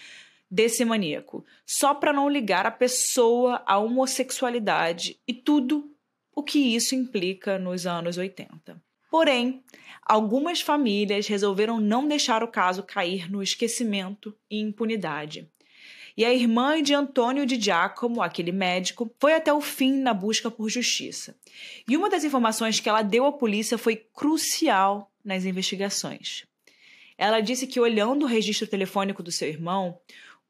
desse 0.50 0.84
maníaco, 0.84 1.42
só 1.64 1.94
para 1.94 2.12
não 2.12 2.28
ligar 2.28 2.66
a 2.66 2.70
pessoa 2.70 3.62
à 3.64 3.78
homossexualidade 3.78 5.18
e 5.26 5.32
tudo 5.32 5.90
o 6.34 6.42
que 6.42 6.58
isso 6.58 6.94
implica 6.94 7.58
nos 7.58 7.86
anos 7.86 8.18
80. 8.18 8.78
Porém, 9.10 9.64
algumas 10.02 10.60
famílias 10.60 11.26
resolveram 11.26 11.80
não 11.80 12.06
deixar 12.06 12.42
o 12.42 12.48
caso 12.48 12.82
cair 12.82 13.30
no 13.30 13.42
esquecimento 13.42 14.36
e 14.50 14.60
impunidade 14.60 15.50
e 16.16 16.24
a 16.24 16.32
irmã 16.32 16.82
de 16.82 16.94
Antônio 16.94 17.44
de 17.44 17.60
Giacomo, 17.60 18.22
aquele 18.22 18.50
médico, 18.50 19.12
foi 19.20 19.34
até 19.34 19.52
o 19.52 19.60
fim 19.60 19.92
na 19.92 20.14
busca 20.14 20.50
por 20.50 20.68
justiça. 20.70 21.36
E 21.86 21.96
uma 21.96 22.08
das 22.08 22.24
informações 22.24 22.80
que 22.80 22.88
ela 22.88 23.02
deu 23.02 23.26
à 23.26 23.32
polícia 23.32 23.76
foi 23.76 23.96
crucial 24.14 25.12
nas 25.22 25.44
investigações. 25.44 26.44
Ela 27.18 27.40
disse 27.40 27.66
que, 27.66 27.80
olhando 27.80 28.22
o 28.22 28.28
registro 28.28 28.66
telefônico 28.66 29.22
do 29.22 29.32
seu 29.32 29.48
irmão, 29.48 29.98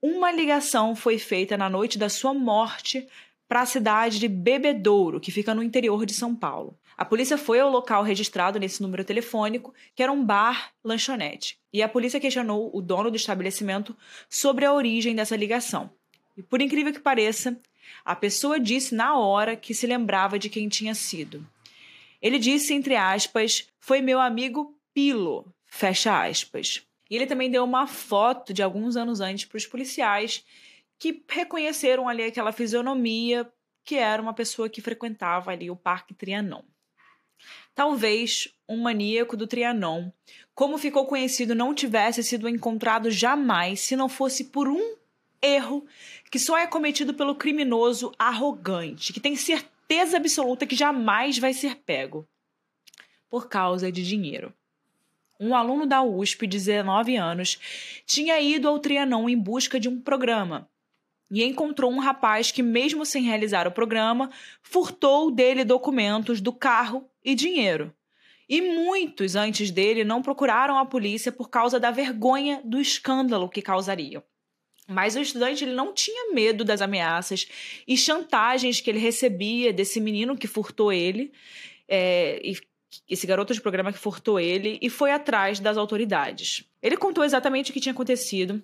uma 0.00 0.30
ligação 0.30 0.94
foi 0.94 1.18
feita 1.18 1.56
na 1.56 1.68
noite 1.68 1.98
da 1.98 2.08
sua 2.08 2.32
morte 2.32 3.06
para 3.48 3.62
a 3.62 3.66
cidade 3.66 4.18
de 4.18 4.28
Bebedouro, 4.28 5.20
que 5.20 5.32
fica 5.32 5.54
no 5.54 5.62
interior 5.62 6.04
de 6.06 6.14
São 6.14 6.34
Paulo. 6.34 6.78
A 6.96 7.04
polícia 7.04 7.36
foi 7.36 7.60
ao 7.60 7.70
local 7.70 8.02
registrado 8.02 8.58
nesse 8.58 8.80
número 8.80 9.04
telefônico, 9.04 9.74
que 9.94 10.02
era 10.02 10.10
um 10.10 10.24
bar 10.24 10.72
lanchonete, 10.82 11.58
e 11.70 11.82
a 11.82 11.88
polícia 11.88 12.18
questionou 12.18 12.70
o 12.74 12.80
dono 12.80 13.10
do 13.10 13.16
estabelecimento 13.16 13.94
sobre 14.30 14.64
a 14.64 14.72
origem 14.72 15.14
dessa 15.14 15.36
ligação. 15.36 15.90
E 16.36 16.42
por 16.42 16.62
incrível 16.62 16.92
que 16.92 17.00
pareça, 17.00 17.60
a 18.04 18.16
pessoa 18.16 18.58
disse 18.58 18.94
na 18.94 19.18
hora 19.18 19.56
que 19.56 19.74
se 19.74 19.86
lembrava 19.86 20.38
de 20.38 20.48
quem 20.48 20.68
tinha 20.68 20.94
sido. 20.94 21.46
Ele 22.20 22.38
disse, 22.38 22.72
entre 22.72 22.96
aspas, 22.96 23.68
foi 23.78 24.00
meu 24.00 24.18
amigo 24.18 24.74
Pilo, 24.94 25.54
fecha 25.66 26.24
aspas. 26.24 26.82
E 27.10 27.16
ele 27.16 27.26
também 27.26 27.50
deu 27.50 27.62
uma 27.62 27.86
foto 27.86 28.54
de 28.54 28.62
alguns 28.62 28.96
anos 28.96 29.20
antes 29.20 29.44
para 29.44 29.58
os 29.58 29.66
policiais, 29.66 30.42
que 30.98 31.22
reconheceram 31.28 32.08
ali 32.08 32.24
aquela 32.24 32.52
fisionomia 32.52 33.46
que 33.84 33.96
era 33.96 34.20
uma 34.20 34.32
pessoa 34.32 34.68
que 34.68 34.80
frequentava 34.80 35.52
ali 35.52 35.70
o 35.70 35.76
Parque 35.76 36.14
Trianon. 36.14 36.62
Talvez 37.74 38.48
um 38.68 38.78
maníaco 38.78 39.36
do 39.36 39.46
Trianon, 39.46 40.10
como 40.54 40.78
ficou 40.78 41.06
conhecido, 41.06 41.54
não 41.54 41.74
tivesse 41.74 42.22
sido 42.24 42.48
encontrado 42.48 43.10
jamais 43.10 43.80
se 43.80 43.94
não 43.94 44.08
fosse 44.08 44.44
por 44.44 44.68
um 44.68 44.96
erro 45.42 45.86
que 46.30 46.38
só 46.38 46.56
é 46.56 46.66
cometido 46.66 47.14
pelo 47.14 47.34
criminoso 47.34 48.12
arrogante, 48.18 49.12
que 49.12 49.20
tem 49.20 49.36
certeza 49.36 50.16
absoluta 50.16 50.66
que 50.66 50.74
jamais 50.74 51.38
vai 51.38 51.52
ser 51.52 51.76
pego 51.76 52.26
por 53.28 53.48
causa 53.48 53.92
de 53.92 54.02
dinheiro. 54.02 54.52
Um 55.38 55.54
aluno 55.54 55.84
da 55.86 56.02
USP 56.02 56.46
de 56.46 56.56
19 56.56 57.16
anos 57.16 58.02
tinha 58.06 58.40
ido 58.40 58.66
ao 58.68 58.78
Trianon 58.78 59.28
em 59.28 59.38
busca 59.38 59.78
de 59.78 59.88
um 59.88 60.00
programa 60.00 60.68
e 61.30 61.42
encontrou 61.42 61.90
um 61.90 61.98
rapaz 61.98 62.50
que, 62.50 62.62
mesmo 62.62 63.04
sem 63.04 63.24
realizar 63.24 63.66
o 63.66 63.72
programa, 63.72 64.30
furtou 64.62 65.30
dele 65.30 65.64
documentos 65.64 66.40
do 66.40 66.52
carro 66.52 67.08
e 67.24 67.34
dinheiro. 67.34 67.92
E 68.48 68.60
muitos 68.60 69.34
antes 69.34 69.70
dele 69.70 70.04
não 70.04 70.22
procuraram 70.22 70.78
a 70.78 70.86
polícia 70.86 71.32
por 71.32 71.50
causa 71.50 71.80
da 71.80 71.90
vergonha 71.90 72.60
do 72.64 72.80
escândalo 72.80 73.48
que 73.48 73.60
causariam. 73.60 74.22
Mas 74.88 75.16
o 75.16 75.20
estudante 75.20 75.64
ele 75.64 75.74
não 75.74 75.92
tinha 75.92 76.32
medo 76.32 76.64
das 76.64 76.80
ameaças 76.80 77.48
e 77.88 77.96
chantagens 77.96 78.80
que 78.80 78.88
ele 78.88 79.00
recebia 79.00 79.72
desse 79.72 80.00
menino 80.00 80.36
que 80.36 80.46
furtou 80.46 80.92
ele, 80.92 81.32
é, 81.88 82.40
e 82.44 82.56
esse 83.10 83.26
garoto 83.26 83.52
de 83.52 83.60
programa 83.60 83.92
que 83.92 83.98
furtou 83.98 84.38
ele, 84.38 84.78
e 84.80 84.88
foi 84.88 85.10
atrás 85.10 85.58
das 85.58 85.76
autoridades. 85.76 86.64
Ele 86.80 86.96
contou 86.96 87.24
exatamente 87.24 87.72
o 87.72 87.74
que 87.74 87.80
tinha 87.80 87.92
acontecido 87.92 88.62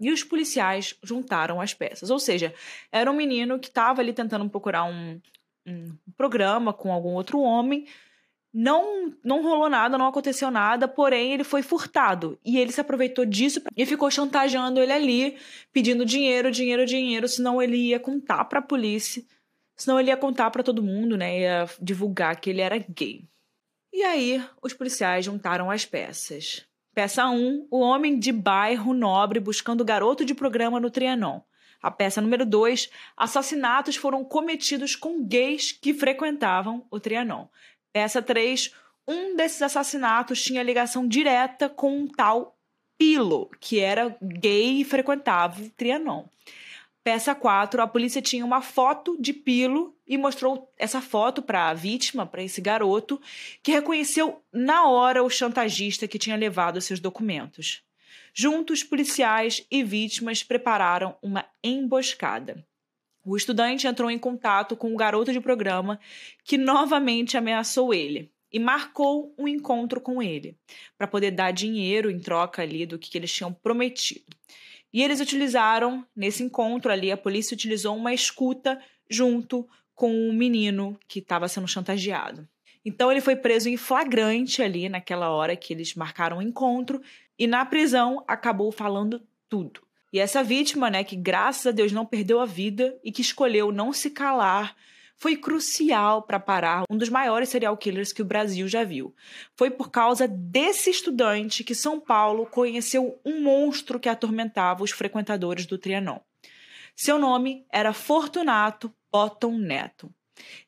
E 0.00 0.10
os 0.10 0.24
policiais 0.24 0.96
juntaram 1.02 1.60
as 1.60 1.72
peças. 1.72 2.10
Ou 2.10 2.18
seja, 2.18 2.54
era 2.90 3.10
um 3.10 3.14
menino 3.14 3.58
que 3.58 3.68
estava 3.68 4.00
ali 4.00 4.12
tentando 4.12 4.48
procurar 4.48 4.84
um, 4.84 5.20
um 5.66 5.96
programa 6.16 6.72
com 6.72 6.92
algum 6.92 7.14
outro 7.14 7.40
homem. 7.40 7.86
Não, 8.52 9.12
não 9.24 9.42
rolou 9.42 9.68
nada, 9.68 9.98
não 9.98 10.06
aconteceu 10.06 10.48
nada, 10.50 10.86
porém 10.86 11.32
ele 11.32 11.42
foi 11.42 11.62
furtado. 11.62 12.38
E 12.44 12.58
ele 12.58 12.70
se 12.70 12.80
aproveitou 12.80 13.24
disso 13.24 13.60
e 13.76 13.84
ficou 13.84 14.10
chantageando 14.10 14.80
ele 14.80 14.92
ali, 14.92 15.36
pedindo 15.72 16.04
dinheiro, 16.04 16.52
dinheiro, 16.52 16.86
dinheiro, 16.86 17.26
senão 17.26 17.60
ele 17.60 17.76
ia 17.76 17.98
contar 17.98 18.44
para 18.44 18.60
a 18.60 18.62
polícia, 18.62 19.24
senão 19.74 19.98
ele 19.98 20.10
ia 20.10 20.16
contar 20.16 20.50
para 20.50 20.62
todo 20.62 20.84
mundo, 20.84 21.16
né? 21.16 21.40
Ia 21.40 21.68
divulgar 21.80 22.38
que 22.40 22.48
ele 22.50 22.60
era 22.60 22.78
gay. 22.78 23.24
E 23.92 24.02
aí, 24.02 24.44
os 24.62 24.72
policiais 24.72 25.24
juntaram 25.24 25.68
as 25.68 25.84
peças. 25.84 26.64
Peça 26.94 27.28
1, 27.28 27.66
o 27.72 27.80
homem 27.80 28.16
de 28.16 28.30
bairro 28.30 28.94
nobre 28.94 29.40
buscando 29.40 29.84
garoto 29.84 30.24
de 30.24 30.32
programa 30.32 30.78
no 30.78 30.90
Trianon. 30.90 31.40
A 31.82 31.90
peça 31.90 32.20
número 32.20 32.46
2, 32.46 32.88
assassinatos 33.16 33.96
foram 33.96 34.24
cometidos 34.24 34.94
com 34.94 35.26
gays 35.26 35.72
que 35.72 35.92
frequentavam 35.92 36.86
o 36.88 37.00
Trianon. 37.00 37.46
Peça 37.92 38.22
3, 38.22 38.72
um 39.08 39.34
desses 39.34 39.60
assassinatos 39.60 40.40
tinha 40.40 40.62
ligação 40.62 41.06
direta 41.06 41.68
com 41.68 41.98
um 41.98 42.06
tal 42.06 42.56
Pilo, 42.96 43.50
que 43.58 43.80
era 43.80 44.16
gay 44.22 44.80
e 44.80 44.84
frequentava 44.84 45.60
o 45.60 45.70
Trianon. 45.70 46.26
Peça 47.04 47.34
4, 47.34 47.82
a 47.82 47.86
polícia 47.86 48.22
tinha 48.22 48.46
uma 48.46 48.62
foto 48.62 49.14
de 49.20 49.34
Pilo 49.34 49.94
e 50.06 50.16
mostrou 50.16 50.72
essa 50.78 51.02
foto 51.02 51.42
para 51.42 51.68
a 51.68 51.74
vítima, 51.74 52.24
para 52.24 52.42
esse 52.42 52.62
garoto, 52.62 53.20
que 53.62 53.72
reconheceu 53.72 54.42
na 54.50 54.88
hora 54.88 55.22
o 55.22 55.28
chantagista 55.28 56.08
que 56.08 56.18
tinha 56.18 56.34
levado 56.34 56.80
seus 56.80 57.00
documentos. 57.00 57.82
Juntos, 58.32 58.82
policiais 58.82 59.66
e 59.70 59.84
vítimas 59.84 60.42
prepararam 60.42 61.14
uma 61.22 61.44
emboscada. 61.62 62.66
O 63.22 63.36
estudante 63.36 63.86
entrou 63.86 64.10
em 64.10 64.18
contato 64.18 64.74
com 64.74 64.90
o 64.94 64.96
garoto 64.96 65.30
de 65.30 65.40
programa 65.42 66.00
que 66.42 66.56
novamente 66.56 67.36
ameaçou 67.36 67.92
ele 67.92 68.32
e 68.50 68.58
marcou 68.58 69.34
um 69.36 69.46
encontro 69.46 70.00
com 70.00 70.22
ele 70.22 70.56
para 70.96 71.06
poder 71.06 71.32
dar 71.32 71.50
dinheiro 71.50 72.10
em 72.10 72.18
troca 72.18 72.62
ali 72.62 72.86
do 72.86 72.98
que 72.98 73.18
eles 73.18 73.30
tinham 73.30 73.52
prometido. 73.52 74.24
E 74.94 75.02
eles 75.02 75.18
utilizaram, 75.18 76.06
nesse 76.14 76.44
encontro 76.44 76.92
ali, 76.92 77.10
a 77.10 77.16
polícia 77.16 77.52
utilizou 77.52 77.96
uma 77.96 78.14
escuta 78.14 78.80
junto 79.10 79.68
com 79.92 80.28
o 80.28 80.32
menino 80.32 80.96
que 81.08 81.18
estava 81.18 81.48
sendo 81.48 81.66
chantageado. 81.66 82.48
Então 82.84 83.10
ele 83.10 83.20
foi 83.20 83.34
preso 83.34 83.68
em 83.68 83.76
flagrante 83.76 84.62
ali 84.62 84.88
naquela 84.88 85.30
hora 85.30 85.56
que 85.56 85.72
eles 85.72 85.96
marcaram 85.96 86.38
o 86.38 86.42
encontro 86.42 87.02
e 87.36 87.44
na 87.44 87.66
prisão 87.66 88.22
acabou 88.28 88.70
falando 88.70 89.20
tudo. 89.48 89.80
E 90.12 90.20
essa 90.20 90.44
vítima, 90.44 90.88
né, 90.88 91.02
que 91.02 91.16
graças 91.16 91.66
a 91.66 91.72
Deus 91.72 91.90
não 91.90 92.06
perdeu 92.06 92.38
a 92.38 92.46
vida 92.46 92.96
e 93.02 93.10
que 93.10 93.20
escolheu 93.20 93.72
não 93.72 93.92
se 93.92 94.10
calar, 94.10 94.76
foi 95.16 95.36
crucial 95.36 96.22
para 96.22 96.40
parar 96.40 96.84
um 96.90 96.96
dos 96.96 97.08
maiores 97.08 97.48
serial 97.48 97.76
killers 97.76 98.12
que 98.12 98.22
o 98.22 98.24
Brasil 98.24 98.68
já 98.68 98.84
viu. 98.84 99.14
Foi 99.56 99.70
por 99.70 99.90
causa 99.90 100.26
desse 100.28 100.90
estudante 100.90 101.64
que 101.64 101.74
São 101.74 101.98
Paulo 102.00 102.46
conheceu 102.46 103.18
um 103.24 103.40
monstro 103.40 104.00
que 104.00 104.08
atormentava 104.08 104.82
os 104.82 104.90
frequentadores 104.90 105.66
do 105.66 105.78
Trianon. 105.78 106.18
Seu 106.96 107.18
nome 107.18 107.64
era 107.70 107.92
Fortunato 107.92 108.92
Otton 109.12 109.58
Neto. 109.58 110.12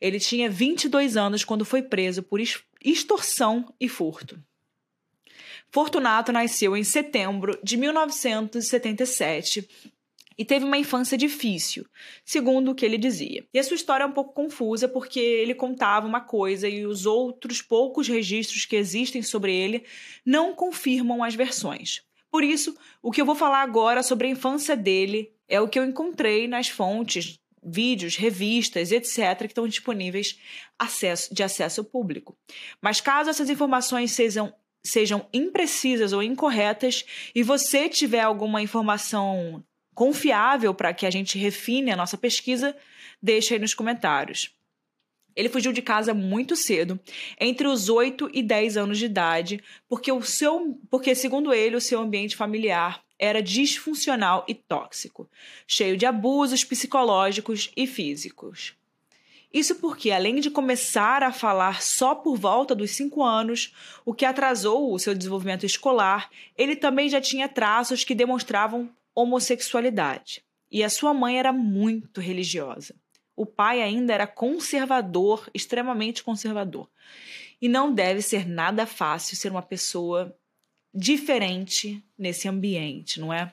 Ele 0.00 0.18
tinha 0.18 0.48
22 0.48 1.16
anos 1.16 1.44
quando 1.44 1.64
foi 1.64 1.82
preso 1.82 2.22
por 2.22 2.40
extorsão 2.82 3.72
e 3.80 3.88
furto. 3.88 4.40
Fortunato 5.70 6.32
nasceu 6.32 6.76
em 6.76 6.84
setembro 6.84 7.58
de 7.62 7.76
1977 7.76 9.68
e 10.38 10.44
teve 10.44 10.64
uma 10.64 10.78
infância 10.78 11.16
difícil, 11.16 11.86
segundo 12.24 12.70
o 12.70 12.74
que 12.74 12.84
ele 12.84 12.98
dizia. 12.98 13.46
E 13.52 13.58
a 13.58 13.64
sua 13.64 13.74
história 13.74 14.04
é 14.04 14.06
um 14.06 14.12
pouco 14.12 14.34
confusa 14.34 14.88
porque 14.88 15.18
ele 15.18 15.54
contava 15.54 16.06
uma 16.06 16.20
coisa 16.20 16.68
e 16.68 16.84
os 16.86 17.06
outros 17.06 17.62
poucos 17.62 18.08
registros 18.08 18.64
que 18.64 18.76
existem 18.76 19.22
sobre 19.22 19.54
ele 19.54 19.84
não 20.24 20.54
confirmam 20.54 21.24
as 21.24 21.34
versões. 21.34 22.02
Por 22.30 22.44
isso, 22.44 22.76
o 23.02 23.10
que 23.10 23.20
eu 23.20 23.26
vou 23.26 23.34
falar 23.34 23.62
agora 23.62 24.02
sobre 24.02 24.26
a 24.26 24.30
infância 24.30 24.76
dele 24.76 25.32
é 25.48 25.60
o 25.60 25.68
que 25.68 25.78
eu 25.78 25.84
encontrei 25.84 26.46
nas 26.46 26.68
fontes, 26.68 27.40
vídeos, 27.62 28.16
revistas, 28.16 28.92
etc., 28.92 29.38
que 29.38 29.46
estão 29.46 29.66
disponíveis 29.66 30.38
de 31.32 31.42
acesso 31.42 31.82
público. 31.82 32.36
Mas 32.80 33.00
caso 33.00 33.30
essas 33.30 33.48
informações 33.50 34.12
sejam 34.12 34.52
sejam 34.84 35.28
imprecisas 35.32 36.12
ou 36.12 36.22
incorretas 36.22 37.04
e 37.34 37.42
você 37.42 37.88
tiver 37.88 38.20
alguma 38.20 38.62
informação 38.62 39.64
confiável 39.96 40.74
para 40.74 40.92
que 40.92 41.06
a 41.06 41.10
gente 41.10 41.38
refine 41.38 41.90
a 41.90 41.96
nossa 41.96 42.18
pesquisa, 42.18 42.76
deixa 43.20 43.54
aí 43.54 43.58
nos 43.58 43.72
comentários. 43.72 44.54
Ele 45.34 45.48
fugiu 45.48 45.72
de 45.72 45.80
casa 45.80 46.12
muito 46.12 46.54
cedo, 46.54 47.00
entre 47.40 47.66
os 47.66 47.88
8 47.88 48.30
e 48.32 48.42
10 48.42 48.76
anos 48.76 48.98
de 48.98 49.06
idade, 49.06 49.62
porque 49.88 50.12
o 50.12 50.22
seu, 50.22 50.78
porque 50.90 51.14
segundo 51.14 51.52
ele, 51.52 51.76
o 51.76 51.80
seu 51.80 51.98
ambiente 51.98 52.36
familiar 52.36 53.02
era 53.18 53.42
disfuncional 53.42 54.44
e 54.46 54.54
tóxico, 54.54 55.28
cheio 55.66 55.96
de 55.96 56.04
abusos 56.04 56.62
psicológicos 56.62 57.70
e 57.74 57.86
físicos. 57.86 58.74
Isso 59.52 59.76
porque, 59.76 60.10
além 60.10 60.40
de 60.40 60.50
começar 60.50 61.22
a 61.22 61.32
falar 61.32 61.80
só 61.80 62.14
por 62.14 62.36
volta 62.36 62.74
dos 62.74 62.90
5 62.90 63.22
anos, 63.22 63.74
o 64.04 64.12
que 64.12 64.26
atrasou 64.26 64.92
o 64.92 64.98
seu 64.98 65.14
desenvolvimento 65.14 65.64
escolar, 65.64 66.28
ele 66.58 66.76
também 66.76 67.08
já 67.08 67.20
tinha 67.20 67.48
traços 67.48 68.04
que 68.04 68.14
demonstravam 68.14 68.90
homossexualidade. 69.16 70.44
E 70.70 70.84
a 70.84 70.90
sua 70.90 71.14
mãe 71.14 71.38
era 71.38 71.52
muito 71.52 72.20
religiosa. 72.20 72.94
O 73.34 73.46
pai 73.46 73.82
ainda 73.82 74.12
era 74.12 74.26
conservador, 74.26 75.48
extremamente 75.54 76.22
conservador. 76.22 76.88
E 77.60 77.68
não 77.68 77.92
deve 77.92 78.20
ser 78.20 78.46
nada 78.46 78.86
fácil 78.86 79.36
ser 79.36 79.50
uma 79.50 79.62
pessoa 79.62 80.36
diferente 80.94 82.02
nesse 82.18 82.46
ambiente, 82.48 83.18
não 83.18 83.32
é? 83.32 83.52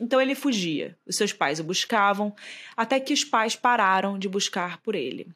Então 0.00 0.20
ele 0.20 0.34
fugia. 0.34 0.96
Os 1.06 1.16
seus 1.16 1.32
pais 1.32 1.60
o 1.60 1.64
buscavam, 1.64 2.34
até 2.76 2.98
que 2.98 3.12
os 3.12 3.24
pais 3.24 3.56
pararam 3.56 4.18
de 4.18 4.28
buscar 4.28 4.78
por 4.78 4.94
ele. 4.94 5.28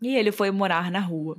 E 0.00 0.16
ele 0.16 0.32
foi 0.32 0.50
morar 0.50 0.90
na 0.90 1.00
rua. 1.00 1.36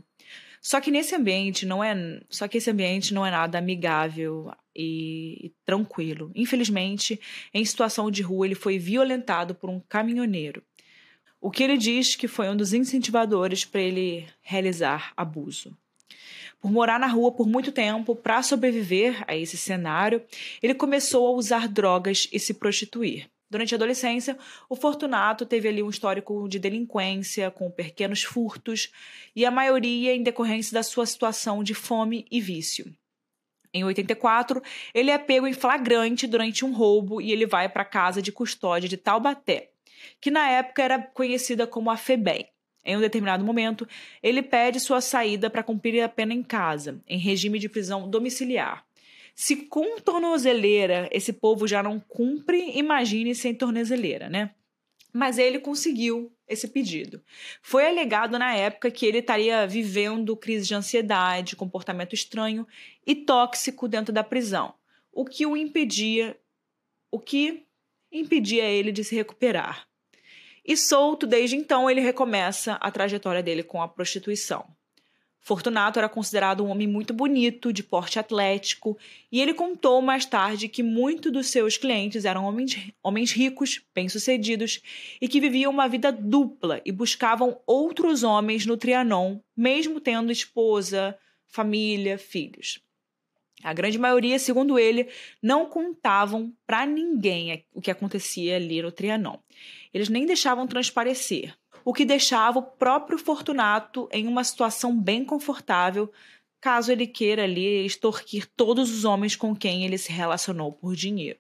Só 0.62 0.80
que 0.80 0.92
nesse 0.92 1.16
ambiente 1.16 1.66
não 1.66 1.84
é, 1.84 1.96
só 2.30 2.48
que 2.48 2.60
esse 2.60 2.70
ambiente 2.70 3.14
não 3.14 3.26
é 3.26 3.32
nada 3.32 3.58
amigável 3.58 4.52
e, 4.76 5.52
tranquilo. 5.66 6.32
Infelizmente, 6.36 7.20
em 7.54 7.64
situação 7.64 8.10
de 8.10 8.22
rua, 8.22 8.46
ele 8.46 8.56
foi 8.56 8.78
violentado 8.78 9.54
por 9.56 9.70
um 9.70 9.80
caminhoneiro. 9.80 10.64
O 11.40 11.50
que 11.50 11.64
ele 11.64 11.78
diz 11.78 12.16
que 12.16 12.28
foi 12.28 12.50
um 12.50 12.56
dos 12.56 12.74
incentivadores 12.74 13.66
para 13.66 13.82
ele 13.82 14.28
realizar 14.42 15.12
abuso. 15.18 15.76
Por 16.60 16.72
morar 16.72 17.00
na 17.00 17.08
rua 17.08 17.32
por 17.32 17.48
muito 17.48 17.72
tempo, 17.72 18.16
para 18.16 18.44
sobreviver 18.44 19.24
a 19.28 19.36
esse 19.36 19.58
cenário, 19.58 20.24
ele 20.62 20.76
começou 20.76 21.28
a 21.28 21.32
usar 21.32 21.68
drogas 21.68 22.28
e 22.32 22.40
se 22.40 22.54
prostituir. 22.54 23.28
Durante 23.50 23.74
a 23.74 23.78
adolescência, 23.78 24.38
o 24.70 24.78
Fortunato 24.78 25.46
teve 25.46 25.68
ali 25.68 25.84
um 25.84 25.90
histórico 25.90 26.48
de 26.48 26.58
delinquência, 26.58 27.52
com 27.52 27.70
pequenos 27.70 28.24
furtos, 28.24 28.90
e 29.36 29.46
a 29.46 29.52
maioria 29.52 30.16
em 30.16 30.24
decorrência 30.24 30.74
da 30.74 30.84
sua 30.84 31.06
situação 31.06 31.64
de 31.64 31.74
fome 31.74 32.26
e 32.32 32.40
vício. 32.40 32.96
Em 33.74 33.84
84, 33.84 34.62
ele 34.94 35.12
é 35.12 35.18
pego 35.18 35.48
em 35.48 35.54
flagrante 35.54 36.28
durante 36.28 36.66
um 36.66 36.74
roubo 36.74 37.22
e 37.22 37.32
ele 37.32 37.46
vai 37.46 37.70
para 37.70 37.84
a 37.84 37.86
casa 37.86 38.22
de 38.22 38.32
custódia 38.32 38.90
de 38.90 38.98
Taubaté, 38.98 39.70
que 40.20 40.30
na 40.30 40.50
época 40.50 40.84
era 40.84 41.02
conhecida 41.02 41.66
como 41.66 41.90
a 41.90 41.98
FEBEM. 41.98 42.48
Em 42.84 42.98
um 42.98 43.00
determinado 43.00 43.46
momento, 43.46 43.88
ele 44.22 44.42
pede 44.42 44.80
sua 44.80 45.00
saída 45.02 45.50
para 45.50 45.64
cumprir 45.64 46.02
a 46.02 46.10
pena 46.10 46.34
em 46.34 46.44
casa, 46.44 47.02
em 47.08 47.20
regime 47.20 47.60
de 47.60 47.70
prisão 47.70 48.10
domiciliar. 48.10 48.84
Se 49.36 49.56
com 49.56 50.00
tornozeleira 50.00 51.08
esse 51.12 51.32
povo 51.32 51.68
já 51.68 51.82
não 51.82 52.00
cumpre, 52.00 52.78
imagine 52.78 53.34
sem 53.34 53.54
tornozeleira, 53.54 54.30
né? 54.30 54.52
Mas 55.14 55.38
ele 55.38 55.60
conseguiu 55.60 56.32
esse 56.48 56.68
pedido. 56.68 57.22
Foi 57.62 57.88
alegado 57.88 58.38
na 58.40 58.54
época 58.56 58.92
que 58.92 59.06
ele 59.06 59.20
estaria 59.20 59.68
vivendo 59.68 60.36
crise 60.38 60.68
de 60.68 60.76
ansiedade, 60.76 61.56
comportamento 61.56 62.14
estranho 62.14 62.68
e 63.06 63.16
tóxico 63.16 63.88
dentro 63.88 64.14
da 64.14 64.24
prisão, 64.24 64.74
o 65.12 65.26
que 65.26 65.46
o 65.46 65.58
impedia, 65.58 66.38
o 67.10 67.20
que 67.20 67.66
impedia 68.12 68.64
ele 68.64 68.92
de 68.92 69.04
se 69.04 69.16
recuperar. 69.16 69.88
E 70.64 70.78
solto 70.78 71.26
desde 71.26 71.56
então, 71.56 71.90
ele 71.90 72.02
recomeça 72.02 72.74
a 72.74 72.92
trajetória 72.92 73.42
dele 73.42 73.64
com 73.64 73.82
a 73.82 73.88
prostituição. 73.88 74.66
Fortunato 75.44 75.98
era 75.98 76.08
considerado 76.08 76.64
um 76.64 76.70
homem 76.70 76.88
muito 76.88 77.16
bonito, 77.16 77.74
de 77.74 77.82
porte 77.82 78.20
atlético, 78.20 78.96
e 79.32 79.42
ele 79.42 79.56
contou 79.56 80.00
mais 80.00 80.24
tarde 80.24 80.68
que 80.68 80.84
muitos 80.84 81.32
dos 81.32 81.48
seus 81.48 81.78
clientes 81.78 82.26
eram 82.26 82.46
homens, 82.46 82.78
homens 83.02 83.32
ricos, 83.32 83.82
bem-sucedidos 83.94 84.80
e 85.20 85.28
que 85.28 85.42
viviam 85.42 85.72
uma 85.72 85.90
vida 85.90 86.12
dupla 86.12 86.80
e 86.86 86.92
buscavam 86.92 87.60
outros 87.66 88.22
homens 88.22 88.68
no 88.68 88.78
Trianon, 88.78 89.40
mesmo 89.58 90.00
tendo 90.00 90.32
esposa, 90.32 91.18
família, 91.48 92.20
filhos. 92.20 92.80
A 93.64 93.74
grande 93.74 93.98
maioria, 93.98 94.38
segundo 94.38 94.78
ele, 94.78 95.10
não 95.42 95.66
contavam 95.66 96.54
para 96.68 96.86
ninguém 96.86 97.66
o 97.74 97.82
que 97.82 97.90
acontecia 97.90 98.58
ali 98.58 98.80
no 98.80 98.92
Trianon. 98.92 99.38
Eles 99.92 100.08
nem 100.08 100.26
deixavam 100.26 100.68
transparecer, 100.68 101.56
o 101.84 101.94
que 101.94 102.06
deixava 102.06 102.60
o 102.60 102.64
próprio 102.64 103.18
Fortunato 103.18 104.08
em 104.12 104.28
uma 104.28 104.44
situação 104.44 104.98
bem 104.98 105.26
confortável, 105.26 106.12
caso 106.60 106.92
ele 106.92 107.08
queira 107.08 107.44
ali 107.44 107.86
extorquir 107.86 108.48
todos 108.56 108.92
os 108.92 109.04
homens 109.04 109.36
com 109.36 109.56
quem 109.56 109.84
ele 109.84 109.98
se 109.98 110.12
relacionou 110.12 110.72
por 110.72 110.96
dinheiro. 110.96 111.40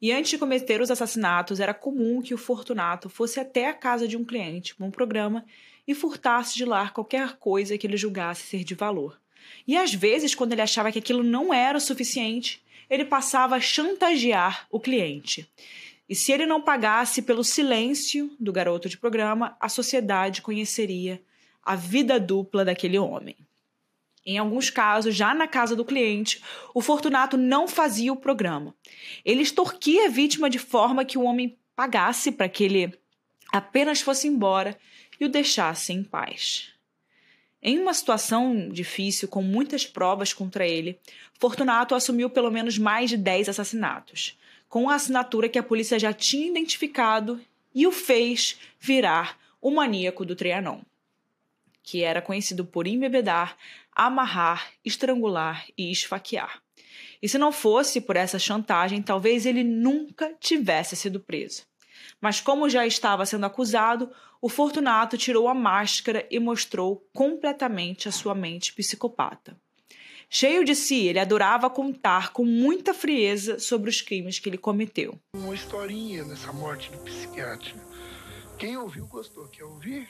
E 0.00 0.12
antes 0.12 0.30
de 0.30 0.38
cometer 0.38 0.80
os 0.80 0.90
assassinatos, 0.90 1.58
era 1.58 1.74
comum 1.74 2.22
que 2.22 2.34
o 2.34 2.38
Fortunato 2.38 3.08
fosse 3.08 3.40
até 3.40 3.66
a 3.66 3.74
casa 3.74 4.06
de 4.06 4.16
um 4.16 4.24
cliente 4.24 4.74
com 4.74 4.86
um 4.86 4.90
programa 4.90 5.44
e 5.86 5.94
furtasse 5.94 6.54
de 6.54 6.64
lá 6.64 6.88
qualquer 6.90 7.36
coisa 7.38 7.76
que 7.76 7.86
ele 7.86 7.96
julgasse 7.96 8.42
ser 8.42 8.62
de 8.62 8.74
valor. 8.74 9.20
E 9.66 9.76
às 9.76 9.92
vezes, 9.92 10.34
quando 10.34 10.52
ele 10.52 10.62
achava 10.62 10.92
que 10.92 10.98
aquilo 10.98 11.22
não 11.22 11.52
era 11.52 11.78
o 11.78 11.80
suficiente, 11.80 12.62
ele 12.88 13.04
passava 13.04 13.56
a 13.56 13.60
chantagear 13.60 14.66
o 14.70 14.78
cliente. 14.78 15.48
E 16.08 16.14
se 16.14 16.32
ele 16.32 16.46
não 16.46 16.62
pagasse 16.62 17.20
pelo 17.22 17.44
silêncio 17.44 18.34
do 18.40 18.52
garoto 18.52 18.88
de 18.88 18.96
programa, 18.96 19.56
a 19.60 19.68
sociedade 19.68 20.40
conheceria 20.40 21.22
a 21.62 21.76
vida 21.76 22.18
dupla 22.18 22.64
daquele 22.64 22.98
homem. 22.98 23.36
Em 24.24 24.38
alguns 24.38 24.70
casos, 24.70 25.14
já 25.14 25.34
na 25.34 25.46
casa 25.46 25.76
do 25.76 25.84
cliente, 25.84 26.42
o 26.74 26.80
Fortunato 26.80 27.36
não 27.36 27.68
fazia 27.68 28.12
o 28.12 28.16
programa. 28.16 28.74
Ele 29.24 29.42
extorquia 29.42 30.06
a 30.06 30.10
vítima 30.10 30.50
de 30.50 30.58
forma 30.58 31.04
que 31.04 31.18
o 31.18 31.22
homem 31.22 31.58
pagasse 31.74 32.32
para 32.32 32.48
que 32.48 32.64
ele 32.64 32.98
apenas 33.52 34.00
fosse 34.00 34.28
embora 34.28 34.78
e 35.20 35.24
o 35.24 35.28
deixasse 35.28 35.92
em 35.92 36.02
paz. 36.02 36.74
Em 37.62 37.78
uma 37.78 37.92
situação 37.92 38.68
difícil, 38.68 39.28
com 39.28 39.42
muitas 39.42 39.84
provas 39.84 40.32
contra 40.32 40.66
ele, 40.66 40.98
Fortunato 41.38 41.94
assumiu 41.94 42.30
pelo 42.30 42.50
menos 42.50 42.78
mais 42.78 43.10
de 43.10 43.16
10 43.16 43.48
assassinatos, 43.48 44.38
com 44.68 44.88
a 44.88 44.94
assinatura 44.94 45.48
que 45.48 45.58
a 45.58 45.62
polícia 45.62 45.98
já 45.98 46.12
tinha 46.12 46.48
identificado 46.48 47.40
e 47.74 47.86
o 47.86 47.92
fez 47.92 48.58
virar 48.78 49.38
o 49.60 49.70
maníaco 49.70 50.24
do 50.24 50.36
Trianon, 50.36 50.80
que 51.82 52.02
era 52.02 52.22
conhecido 52.22 52.64
por 52.64 52.86
embebedar, 52.86 53.56
amarrar, 53.92 54.70
estrangular 54.84 55.66
e 55.76 55.90
esfaquear. 55.90 56.62
E 57.20 57.28
se 57.28 57.38
não 57.38 57.50
fosse 57.50 58.00
por 58.00 58.16
essa 58.16 58.38
chantagem, 58.38 59.02
talvez 59.02 59.46
ele 59.46 59.64
nunca 59.64 60.34
tivesse 60.38 60.94
sido 60.94 61.18
preso. 61.18 61.62
Mas 62.20 62.40
como 62.40 62.68
já 62.68 62.86
estava 62.86 63.26
sendo 63.26 63.46
acusado, 63.46 64.10
o 64.40 64.48
Fortunato 64.48 65.18
tirou 65.18 65.48
a 65.48 65.54
máscara 65.54 66.26
e 66.30 66.38
mostrou 66.38 67.04
completamente 67.12 68.08
a 68.08 68.12
sua 68.12 68.34
mente 68.34 68.72
psicopata. 68.72 69.56
Cheio 70.30 70.62
de 70.62 70.74
si, 70.74 71.06
ele 71.06 71.18
adorava 71.18 71.70
contar 71.70 72.32
com 72.32 72.44
muita 72.44 72.92
frieza 72.92 73.58
sobre 73.58 73.88
os 73.88 74.02
crimes 74.02 74.38
que 74.38 74.48
ele 74.48 74.58
cometeu. 74.58 75.18
Uma 75.34 75.54
historinha 75.54 76.22
nessa 76.22 76.52
morte 76.52 76.90
do 76.90 76.98
psiquiatra. 76.98 77.74
Quem 78.58 78.76
ouviu 78.76 79.06
gostou. 79.06 79.48
Quer 79.48 79.64
ouvir? 79.64 80.06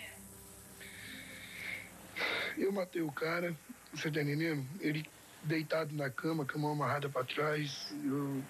Eu 2.57 2.73
matei 2.73 3.01
o 3.01 3.13
cara, 3.13 3.57
você 3.95 4.11
tá 4.11 4.21
entendendo? 4.21 4.67
Ele 4.81 5.07
deitado 5.45 5.95
na 5.95 6.11
cama, 6.11 6.45
com 6.45 6.59
a 6.59 6.61
mão 6.63 6.73
amarrada 6.73 7.09
para 7.09 7.25
trás. 7.25 7.95
Eu, 8.05 8.43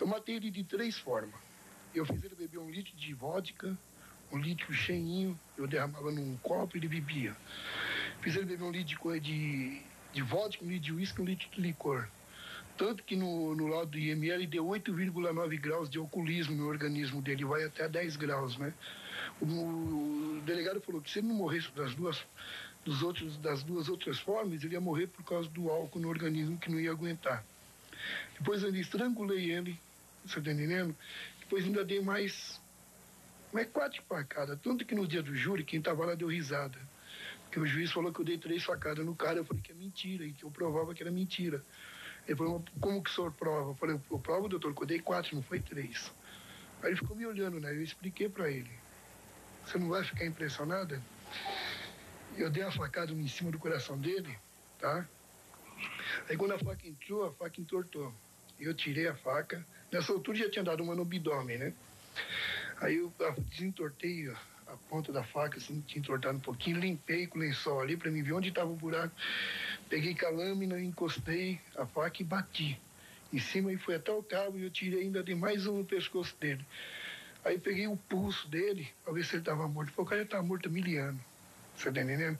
eu 0.00 0.06
matei 0.06 0.36
ele 0.36 0.52
de 0.52 0.62
três 0.62 0.96
formas. 0.96 1.34
Eu 1.92 2.06
fiz 2.06 2.22
ele 2.22 2.36
beber 2.36 2.58
um 2.58 2.70
litro 2.70 2.94
de 2.96 3.12
vodka, 3.12 3.76
um 4.30 4.38
litro 4.38 4.72
cheinho, 4.72 5.38
eu 5.58 5.66
derramava 5.66 6.12
num 6.12 6.36
copo 6.36 6.76
e 6.76 6.78
ele 6.78 6.86
bebia. 6.86 7.36
Fiz 8.20 8.36
ele 8.36 8.44
beber 8.44 8.62
um 8.62 8.70
litro 8.70 8.96
de, 9.14 9.20
de, 9.20 9.82
de 10.12 10.22
vodka, 10.22 10.64
um 10.64 10.68
litro 10.68 10.84
de 10.84 10.92
uísque, 10.92 11.20
um 11.20 11.24
litro 11.24 11.48
de 11.50 11.60
licor. 11.60 12.08
Tanto 12.76 13.04
que 13.04 13.14
no, 13.14 13.54
no 13.54 13.66
laudo 13.66 13.92
do 13.92 13.98
IML 13.98 14.46
deu 14.46 14.64
8,9 14.64 15.60
graus 15.60 15.90
de 15.90 15.98
alcoolismo 15.98 16.56
no 16.56 16.66
organismo 16.66 17.20
dele, 17.20 17.44
vai 17.44 17.64
até 17.64 17.88
10 17.88 18.16
graus, 18.16 18.56
né? 18.56 18.72
O, 19.40 19.44
o, 19.44 20.42
delegado 20.46 20.80
falou 20.80 21.00
que 21.02 21.10
se 21.10 21.18
ele 21.18 21.28
não 21.28 21.34
morresse 21.34 21.70
das 21.72 21.94
duas, 21.94 22.24
dos 22.84 23.02
outros, 23.02 23.36
das 23.36 23.62
duas 23.62 23.88
outras 23.88 24.18
formas, 24.18 24.64
ele 24.64 24.74
ia 24.74 24.80
morrer 24.80 25.08
por 25.08 25.22
causa 25.24 25.48
do 25.50 25.68
álcool 25.68 26.00
no 26.00 26.08
organismo 26.08 26.58
que 26.58 26.70
não 26.70 26.80
ia 26.80 26.90
aguentar. 26.90 27.44
Depois 28.38 28.62
eu 28.62 28.74
estrangulei 28.74 29.50
ele, 29.50 29.78
você 30.24 30.40
tá 30.40 30.50
entendendo? 30.50 30.96
Depois 31.40 31.64
ainda 31.64 31.84
dei 31.84 32.00
mais, 32.00 32.60
mais 33.52 33.68
quatro 33.68 34.02
facadas. 34.08 34.58
Tanto 34.62 34.84
que 34.86 34.94
no 34.94 35.06
dia 35.06 35.22
do 35.22 35.34
júri, 35.34 35.64
quem 35.64 35.80
estava 35.80 36.06
lá 36.06 36.14
deu 36.14 36.28
risada. 36.28 36.78
Porque 37.50 37.58
o 37.58 37.66
juiz 37.66 37.90
falou 37.90 38.12
que 38.12 38.20
eu 38.20 38.24
dei 38.24 38.38
três 38.38 38.62
facadas 38.62 39.04
no 39.04 39.12
cara. 39.12 39.38
Eu 39.38 39.44
falei 39.44 39.60
que 39.60 39.72
é 39.72 39.74
mentira 39.74 40.24
e 40.24 40.32
que 40.32 40.44
eu 40.44 40.52
provava 40.52 40.94
que 40.94 41.02
era 41.02 41.10
mentira. 41.10 41.60
Ele 42.24 42.36
falou, 42.36 42.64
como 42.80 43.02
que 43.02 43.10
o 43.10 43.12
senhor 43.12 43.32
prova? 43.32 43.72
Eu 43.72 43.74
falei, 43.74 44.00
eu 44.08 44.18
provo, 44.20 44.48
doutor, 44.48 44.72
que 44.72 44.82
eu 44.82 44.86
dei 44.86 45.00
quatro, 45.00 45.34
não 45.34 45.42
foi 45.42 45.58
três. 45.58 46.12
Aí 46.80 46.90
ele 46.90 46.96
ficou 46.96 47.16
me 47.16 47.26
olhando, 47.26 47.58
né? 47.58 47.72
Eu 47.72 47.82
expliquei 47.82 48.28
para 48.28 48.48
ele. 48.48 48.70
Você 49.66 49.78
não 49.78 49.88
vai 49.88 50.04
ficar 50.04 50.24
impressionada? 50.24 51.02
Eu 52.36 52.48
dei 52.48 52.62
uma 52.62 52.70
facada 52.70 53.10
em 53.10 53.26
cima 53.26 53.50
do 53.50 53.58
coração 53.58 53.98
dele, 53.98 54.38
tá? 54.78 55.04
Aí 56.28 56.36
quando 56.36 56.52
a 56.52 56.58
faca 56.58 56.86
entrou, 56.86 57.26
a 57.26 57.32
faca 57.32 57.60
entortou. 57.60 58.14
Eu 58.60 58.72
tirei 58.74 59.08
a 59.08 59.14
faca. 59.16 59.66
Nessa 59.90 60.12
altura 60.12 60.38
já 60.38 60.48
tinha 60.48 60.62
dado 60.64 60.84
uma 60.84 60.94
no 60.94 61.02
abdômen, 61.02 61.58
né? 61.58 61.72
Aí 62.80 62.98
eu 62.98 63.12
desentortei 63.50 64.32
a 64.72 64.76
ponta 64.88 65.12
da 65.12 65.24
faca, 65.24 65.58
assim, 65.58 65.80
tinha 65.80 66.00
entortado 66.00 66.36
um 66.36 66.40
pouquinho, 66.40 66.78
limpei 66.78 67.26
com 67.26 67.38
o 67.38 67.40
lençol 67.40 67.80
ali 67.80 67.96
para 67.96 68.10
mim 68.10 68.22
ver 68.22 68.32
onde 68.32 68.50
estava 68.50 68.70
o 68.70 68.76
buraco. 68.76 69.14
Peguei 69.88 70.14
com 70.14 70.26
a 70.26 70.30
lâmina, 70.30 70.80
encostei 70.80 71.60
a 71.76 71.84
faca 71.84 72.22
e 72.22 72.24
bati 72.24 72.80
em 73.32 73.38
cima 73.38 73.72
e 73.72 73.76
foi 73.76 73.96
até 73.96 74.12
o 74.12 74.22
cabo 74.22 74.58
e 74.58 74.64
eu 74.64 74.70
tirei 74.70 75.02
ainda 75.02 75.22
de 75.22 75.34
mais 75.34 75.66
um 75.66 75.78
no 75.78 75.84
pescoço 75.84 76.36
dele. 76.40 76.64
Aí 77.44 77.58
peguei 77.58 77.86
o 77.86 77.96
pulso 77.96 78.48
dele 78.48 78.88
para 79.02 79.12
ver 79.12 79.24
se 79.24 79.34
ele 79.34 79.42
estava 79.42 79.66
morto. 79.66 79.92
Falei, 79.92 80.06
o 80.06 80.08
cara 80.08 80.22
estava 80.22 80.42
morto 80.42 80.68
há 80.68 80.72
mil 80.72 81.02
anos. 81.02 81.20
Você 81.76 81.90
tá 81.90 82.02
entendendo? 82.02 82.38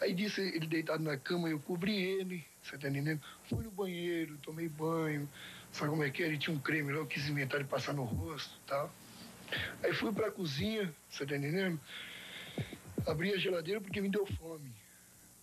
Aí 0.00 0.14
disse 0.14 0.40
ele 0.40 0.66
deitado 0.66 1.02
na 1.02 1.16
cama, 1.16 1.48
eu 1.48 1.58
cobri 1.58 1.96
ele, 1.96 2.44
você 2.62 2.78
tá 2.78 2.88
entendendo? 2.88 3.20
Fui 3.48 3.64
no 3.64 3.70
banheiro, 3.70 4.38
tomei 4.38 4.68
banho, 4.68 5.28
sabe 5.72 5.90
como 5.90 6.04
é 6.04 6.10
que 6.10 6.22
é? 6.22 6.26
Ele 6.26 6.38
tinha 6.38 6.54
um 6.54 6.60
creme 6.60 6.92
lá, 6.92 6.98
eu 6.98 7.06
quis 7.06 7.28
inventar 7.28 7.60
de 7.60 7.66
passar 7.66 7.92
no 7.92 8.04
rosto 8.04 8.54
e 8.54 8.68
tal. 8.68 8.92
Aí 9.82 9.92
fui 9.92 10.12
pra 10.12 10.30
cozinha, 10.30 10.92
você 11.08 11.26
tá 11.26 11.36
entendendo? 11.36 11.80
Abri 13.06 13.32
a 13.32 13.38
geladeira 13.38 13.80
porque 13.80 14.00
me 14.00 14.10
deu 14.10 14.26
fome. 14.26 14.72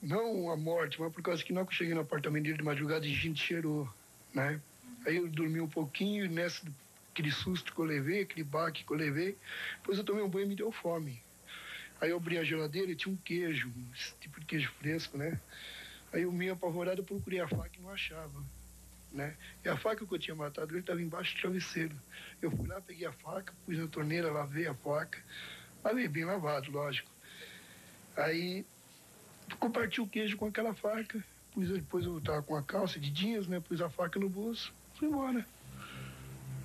Não 0.01 0.51
a 0.51 0.57
morte, 0.57 0.99
mas 0.99 1.11
por 1.11 1.21
causa 1.23 1.43
que 1.43 1.53
hora 1.53 1.65
que 1.65 1.71
eu 1.71 1.77
cheguei 1.77 1.93
no 1.93 2.01
apartamento 2.01 2.43
dele 2.43 2.57
de 2.57 2.63
madrugada, 2.63 3.05
a 3.05 3.09
gente 3.09 3.41
cheirou, 3.41 3.89
né? 4.33 4.61
Aí 5.05 5.17
eu 5.17 5.27
dormi 5.27 5.59
um 5.59 5.67
pouquinho, 5.67 6.29
nessa, 6.29 6.61
aquele 7.11 7.31
susto 7.31 7.73
que 7.73 7.79
eu 7.79 7.85
levei, 7.85 8.21
aquele 8.21 8.43
baque 8.43 8.83
que 8.83 8.91
eu 8.91 8.97
levei, 8.97 9.37
depois 9.77 9.97
eu 9.97 10.03
tomei 10.03 10.23
um 10.23 10.29
banho 10.29 10.45
e 10.45 10.49
me 10.49 10.55
deu 10.55 10.71
fome. 10.71 11.21
Aí 12.01 12.09
eu 12.09 12.17
abri 12.17 12.37
a 12.37 12.43
geladeira 12.43 12.91
e 12.91 12.95
tinha 12.95 13.13
um 13.13 13.17
queijo, 13.17 13.71
esse 13.95 14.13
tipo 14.19 14.39
de 14.39 14.45
queijo 14.45 14.71
fresco, 14.79 15.17
né? 15.17 15.39
Aí 16.11 16.23
eu 16.23 16.31
meio 16.31 16.53
apavorado, 16.53 17.03
procurei 17.03 17.39
a 17.39 17.47
faca 17.47 17.71
e 17.77 17.81
não 17.81 17.89
achava, 17.89 18.43
né? 19.15 19.35
E 19.63 19.69
a 19.69 19.77
faca 19.77 20.05
que 20.05 20.13
eu 20.13 20.19
tinha 20.19 20.35
matado, 20.35 20.73
ele 20.73 20.81
estava 20.81 21.01
embaixo 21.01 21.35
do 21.35 21.41
travesseiro. 21.41 21.95
Eu 22.41 22.51
fui 22.51 22.67
lá, 22.67 22.81
peguei 22.81 23.07
a 23.07 23.13
faca, 23.13 23.53
pus 23.65 23.77
na 23.77 23.87
torneira, 23.87 24.31
lavei 24.31 24.67
a 24.67 24.73
faca. 24.75 25.17
Lavei 25.83 26.07
bem 26.07 26.25
lavado, 26.25 26.71
lógico. 26.71 27.09
Aí 28.15 28.65
comparti 29.59 30.01
o 30.01 30.07
queijo 30.07 30.37
com 30.37 30.47
aquela 30.47 30.73
faca. 30.73 31.23
Pus, 31.53 31.69
depois 31.69 32.05
eu 32.05 32.19
tava 32.21 32.43
com 32.43 32.55
a 32.55 32.61
calça 32.63 32.99
de 32.99 33.09
jeans, 33.09 33.47
né? 33.47 33.59
Pus 33.59 33.81
a 33.81 33.89
faca 33.89 34.19
no 34.19 34.29
bolso, 34.29 34.73
fui 34.95 35.07
embora. 35.07 35.45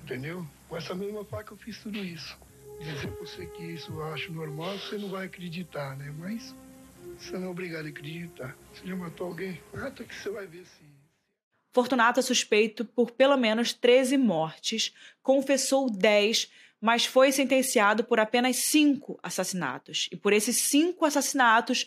Entendeu? 0.03 0.45
Com 0.67 0.77
essa 0.77 0.93
mesma 0.93 1.23
faca 1.25 1.53
eu 1.53 1.57
fiz 1.57 1.79
tudo 1.79 1.97
isso 1.97 2.37
dizer 2.83 3.11
pra 3.11 3.25
você 3.25 3.45
que 3.45 3.63
isso 3.63 3.91
eu 3.91 4.03
acho 4.05 4.31
normal, 4.31 4.77
você 4.77 4.97
não 4.97 5.09
vai 5.09 5.27
acreditar, 5.27 5.95
né? 5.97 6.13
Mas 6.17 6.55
você 7.17 7.37
não 7.37 7.47
é 7.47 7.49
obrigado 7.49 7.85
a 7.85 7.89
acreditar. 7.89 8.55
Você 8.73 8.87
já 8.87 8.95
matou 8.95 9.27
alguém? 9.27 9.61
Mata 9.73 10.03
que 10.03 10.15
você 10.15 10.29
vai 10.29 10.47
ver 10.47 10.65
se. 10.65 10.90
Fortunato 11.71 12.19
é 12.19 12.23
suspeito 12.23 12.83
por 12.83 13.11
pelo 13.11 13.37
menos 13.37 13.73
13 13.73 14.17
mortes, 14.17 14.93
confessou 15.23 15.89
10, 15.89 16.51
mas 16.81 17.05
foi 17.05 17.31
sentenciado 17.31 18.03
por 18.03 18.19
apenas 18.19 18.57
5 18.65 19.19
assassinatos. 19.23 20.09
E 20.11 20.17
por 20.17 20.33
esses 20.33 20.57
5 20.69 21.05
assassinatos, 21.05 21.85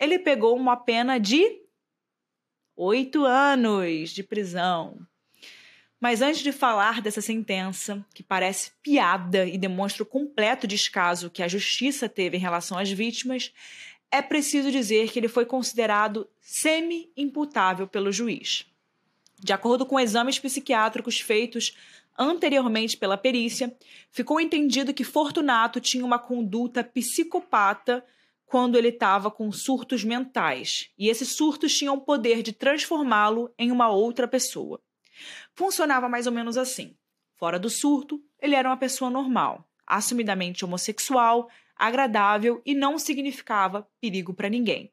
ele 0.00 0.18
pegou 0.18 0.56
uma 0.56 0.76
pena 0.76 1.18
de 1.18 1.60
8 2.74 3.24
anos 3.24 4.10
de 4.10 4.22
prisão. 4.22 4.98
Mas 6.00 6.22
antes 6.22 6.40
de 6.40 6.52
falar 6.52 7.02
dessa 7.02 7.20
sentença, 7.20 8.06
que 8.14 8.22
parece 8.22 8.70
piada 8.82 9.44
e 9.44 9.58
demonstra 9.58 10.04
o 10.04 10.06
completo 10.06 10.66
descaso 10.66 11.28
que 11.28 11.42
a 11.42 11.48
justiça 11.48 12.08
teve 12.08 12.36
em 12.36 12.40
relação 12.40 12.78
às 12.78 12.88
vítimas, 12.88 13.52
é 14.10 14.22
preciso 14.22 14.70
dizer 14.70 15.10
que 15.10 15.18
ele 15.18 15.28
foi 15.28 15.44
considerado 15.44 16.28
semi-imputável 16.40 17.86
pelo 17.86 18.12
juiz. 18.12 18.64
De 19.40 19.52
acordo 19.52 19.86
com 19.86 20.00
exames 20.00 20.38
psiquiátricos 20.38 21.20
feitos 21.20 21.76
anteriormente 22.18 22.96
pela 22.96 23.16
perícia, 23.16 23.74
ficou 24.10 24.40
entendido 24.40 24.92
que 24.92 25.04
Fortunato 25.04 25.80
tinha 25.80 26.04
uma 26.04 26.18
conduta 26.18 26.82
psicopata 26.82 28.04
quando 28.44 28.76
ele 28.76 28.88
estava 28.88 29.30
com 29.30 29.52
surtos 29.52 30.02
mentais, 30.02 30.90
e 30.98 31.08
esses 31.08 31.36
surtos 31.36 31.76
tinham 31.76 31.94
o 31.94 32.00
poder 32.00 32.42
de 32.42 32.52
transformá-lo 32.52 33.52
em 33.58 33.70
uma 33.70 33.90
outra 33.90 34.26
pessoa. 34.26 34.80
Funcionava 35.54 36.08
mais 36.08 36.26
ou 36.26 36.32
menos 36.32 36.56
assim: 36.56 36.96
fora 37.36 37.58
do 37.58 37.68
surto, 37.68 38.20
ele 38.40 38.54
era 38.54 38.68
uma 38.68 38.76
pessoa 38.76 39.10
normal, 39.10 39.68
assumidamente 39.86 40.64
homossexual, 40.64 41.48
agradável 41.76 42.60
e 42.64 42.74
não 42.74 42.98
significava 42.98 43.86
perigo 44.00 44.32
para 44.34 44.48
ninguém. 44.48 44.90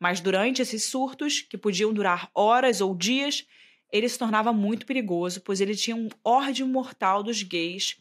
Mas 0.00 0.20
durante 0.20 0.62
esses 0.62 0.86
surtos, 0.86 1.40
que 1.40 1.58
podiam 1.58 1.92
durar 1.92 2.30
horas 2.34 2.80
ou 2.80 2.94
dias, 2.96 3.46
ele 3.94 4.08
se 4.08 4.18
tornava 4.18 4.52
muito 4.52 4.84
perigoso, 4.84 5.40
pois 5.40 5.60
ele 5.60 5.76
tinha 5.76 5.94
um 5.94 6.08
ódio 6.24 6.66
mortal 6.66 7.22
dos 7.22 7.44
gays 7.44 7.96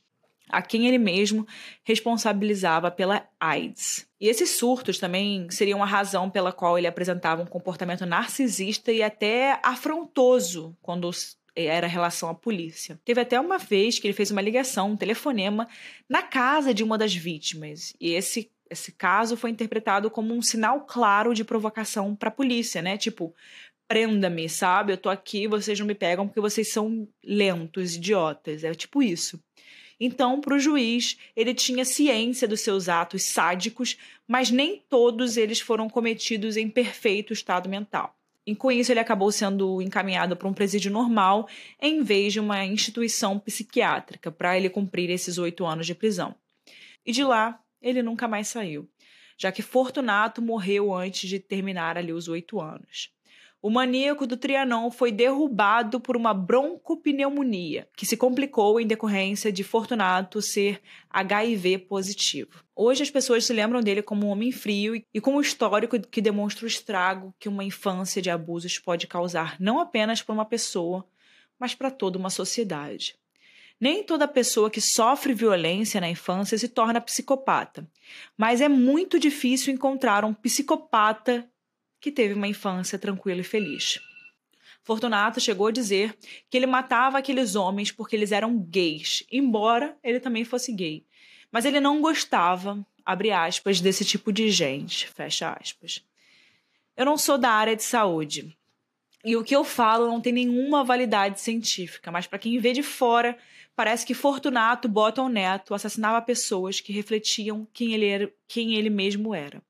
a 0.50 0.60
quem 0.60 0.88
ele 0.88 0.98
mesmo 0.98 1.48
responsabilizava 1.84 2.90
pela 2.90 3.28
AIDS. 3.40 4.08
E 4.20 4.28
esses 4.28 4.50
surtos 4.50 4.98
também 4.98 5.48
seriam 5.52 5.84
a 5.84 5.86
razão 5.86 6.32
pela 6.32 6.52
qual 6.52 6.78
ele 6.78 6.88
apresentava 6.88 7.44
um 7.44 7.46
comportamento 7.46 8.08
narcisista 8.08 8.92
e 8.92 9.04
até 9.04 9.60
afrontoso 9.62 10.76
quando 10.82 11.12
era 11.56 11.86
relação 11.86 12.28
à 12.28 12.34
polícia. 12.34 13.00
Teve 13.06 13.22
até 13.22 13.40
uma 13.40 13.60
vez 13.60 14.00
que 14.00 14.08
ele 14.08 14.16
fez 14.16 14.32
uma 14.32 14.42
ligação, 14.42 14.92
um 14.92 14.98
telefonema, 14.98 15.68
na 16.10 16.24
casa 16.24 16.74
de 16.74 16.84
uma 16.84 16.98
das 16.98 17.14
vítimas. 17.14 17.94
E 18.02 18.14
esse, 18.14 18.52
esse 18.68 18.92
caso 18.92 19.38
foi 19.38 19.52
interpretado 19.52 20.10
como 20.10 20.34
um 20.34 20.42
sinal 20.42 20.82
claro 20.82 21.36
de 21.36 21.44
provocação 21.44 22.16
para 22.16 22.30
a 22.30 22.32
polícia, 22.32 22.82
né? 22.82 22.98
Tipo, 22.98 23.34
prenda-me, 23.94 24.50
sabe? 24.50 24.92
Eu 24.92 24.98
tô 24.98 25.08
aqui, 25.08 25.48
vocês 25.48 25.80
não 25.80 25.86
me 25.86 25.94
pegam 25.94 26.26
porque 26.26 26.42
vocês 26.42 26.74
são 26.74 27.08
lentos, 27.24 27.96
idiotas. 27.96 28.64
É 28.64 28.74
tipo 28.74 29.04
isso. 29.04 29.40
Então, 30.00 30.42
para 30.42 30.56
o 30.56 30.60
juiz, 30.60 31.16
ele 31.36 31.54
tinha 31.54 31.86
ciência 31.86 32.48
dos 32.48 32.62
seus 32.62 32.90
atos 32.90 33.22
sádicos, 33.22 33.96
mas 34.28 34.50
nem 34.50 34.84
todos 34.90 35.38
eles 35.38 35.60
foram 35.60 35.88
cometidos 35.88 36.58
em 36.58 36.68
perfeito 36.68 37.34
estado 37.34 37.70
mental. 37.70 38.18
E 38.48 38.56
com 38.56 38.72
isso, 38.72 38.92
ele 38.92 39.00
acabou 39.00 39.32
sendo 39.32 39.80
encaminhado 39.80 40.36
para 40.36 40.48
um 40.48 40.54
presídio 40.56 40.92
normal 40.92 41.48
em 41.80 42.02
vez 42.02 42.34
de 42.34 42.40
uma 42.40 42.66
instituição 42.66 43.38
psiquiátrica 43.38 44.32
para 44.32 44.58
ele 44.58 44.72
cumprir 44.72 45.12
esses 45.12 45.38
oito 45.38 45.68
anos 45.68 45.86
de 45.86 45.94
prisão. 45.94 46.34
E 47.06 47.12
de 47.12 47.24
lá, 47.24 47.60
ele 47.80 48.02
nunca 48.02 48.28
mais 48.28 48.48
saiu, 48.48 48.90
já 49.38 49.52
que 49.52 49.62
Fortunato 49.62 50.42
morreu 50.42 50.92
antes 50.92 51.30
de 51.30 51.38
terminar 51.38 51.96
ali 51.96 52.12
os 52.12 52.28
oito 52.28 52.60
anos. 52.60 53.14
O 53.66 53.70
maníaco 53.70 54.28
do 54.28 54.36
Trianon 54.36 54.92
foi 54.92 55.10
derrubado 55.10 55.98
por 55.98 56.18
uma 56.18 56.34
broncopneumonia, 56.34 57.88
que 57.96 58.06
se 58.06 58.18
complicou 58.18 58.78
em 58.78 58.86
decorrência 58.86 59.54
de 59.54 59.64
Fortunato 59.64 60.42
ser 60.42 60.82
HIV 61.10 61.78
positivo. 61.78 62.62
Hoje 62.76 63.04
as 63.04 63.10
pessoas 63.10 63.46
se 63.46 63.54
lembram 63.54 63.80
dele 63.80 64.02
como 64.02 64.28
um 64.28 64.32
homem 64.32 64.52
frio 64.52 65.02
e 65.14 65.22
como 65.22 65.38
um 65.38 65.42
histórico 65.42 65.98
que 65.98 66.20
demonstra 66.20 66.66
o 66.66 66.68
estrago 66.68 67.34
que 67.40 67.48
uma 67.48 67.64
infância 67.64 68.22
de 68.22 68.30
abusos 68.30 68.78
pode 68.80 69.08
causar 69.08 69.56
não 69.62 69.80
apenas 69.80 70.22
para 70.22 70.34
uma 70.34 70.44
pessoa, 70.44 71.08
mas 71.58 71.74
para 71.74 71.90
toda 71.90 72.20
uma 72.20 72.30
sociedade. 72.30 73.16
Nem 73.80 74.04
toda 74.04 74.28
pessoa 74.28 74.70
que 74.70 74.82
sofre 74.82 75.34
violência 75.34 76.02
na 76.02 76.10
infância 76.10 76.58
se 76.58 76.68
torna 76.68 77.00
psicopata, 77.00 77.90
mas 78.38 78.60
é 78.60 78.68
muito 78.68 79.18
difícil 79.18 79.74
encontrar 79.74 80.26
um 80.26 80.34
psicopata 80.34 81.50
que 82.04 82.12
teve 82.12 82.34
uma 82.34 82.50
infância 82.50 83.00
tranquila 83.00 83.40
e 83.40 83.46
feliz. 83.46 83.98
Fortunato 84.84 85.40
chegou 85.40 85.68
a 85.68 85.72
dizer 85.72 86.14
que 86.50 86.58
ele 86.58 86.66
matava 86.66 87.18
aqueles 87.18 87.56
homens 87.56 87.94
porque 87.94 88.14
eles 88.14 88.34
eram 88.34 88.60
gays, 88.60 89.24
embora 89.32 89.98
ele 90.04 90.20
também 90.20 90.44
fosse 90.44 90.74
gay. 90.74 91.06
Mas 91.50 91.64
ele 91.64 91.80
não 91.80 92.02
gostava, 92.02 92.86
abre 93.06 93.32
aspas, 93.32 93.80
desse 93.80 94.04
tipo 94.04 94.34
de 94.34 94.50
gente, 94.50 95.08
fecha 95.08 95.58
aspas. 95.58 96.04
Eu 96.98 97.06
não 97.06 97.18
sou 97.18 97.38
da 97.38 97.50
área 97.50 97.74
de 97.74 97.84
saúde. 97.84 98.54
E 99.24 99.38
o 99.38 99.44
que 99.44 99.56
eu 99.56 99.64
falo 99.64 100.06
não 100.06 100.20
tem 100.20 100.34
nenhuma 100.34 100.84
validade 100.84 101.40
científica, 101.40 102.12
mas 102.12 102.28
para 102.28 102.38
quem 102.38 102.60
vê 102.60 102.74
de 102.74 102.84
fora, 102.84 103.38
parece 103.78 104.06
que 104.06 104.14
Fortunato 104.14 104.90
Bottom 104.90 105.30
Neto 105.30 105.74
assassinava 105.74 106.22
pessoas 106.22 106.82
que 106.82 106.92
refletiam 106.92 107.66
quem 107.72 107.94
ele, 107.94 108.08
era, 108.08 108.34
quem 108.46 108.76
ele 108.76 108.90
mesmo 108.90 109.34
era, 109.34 109.64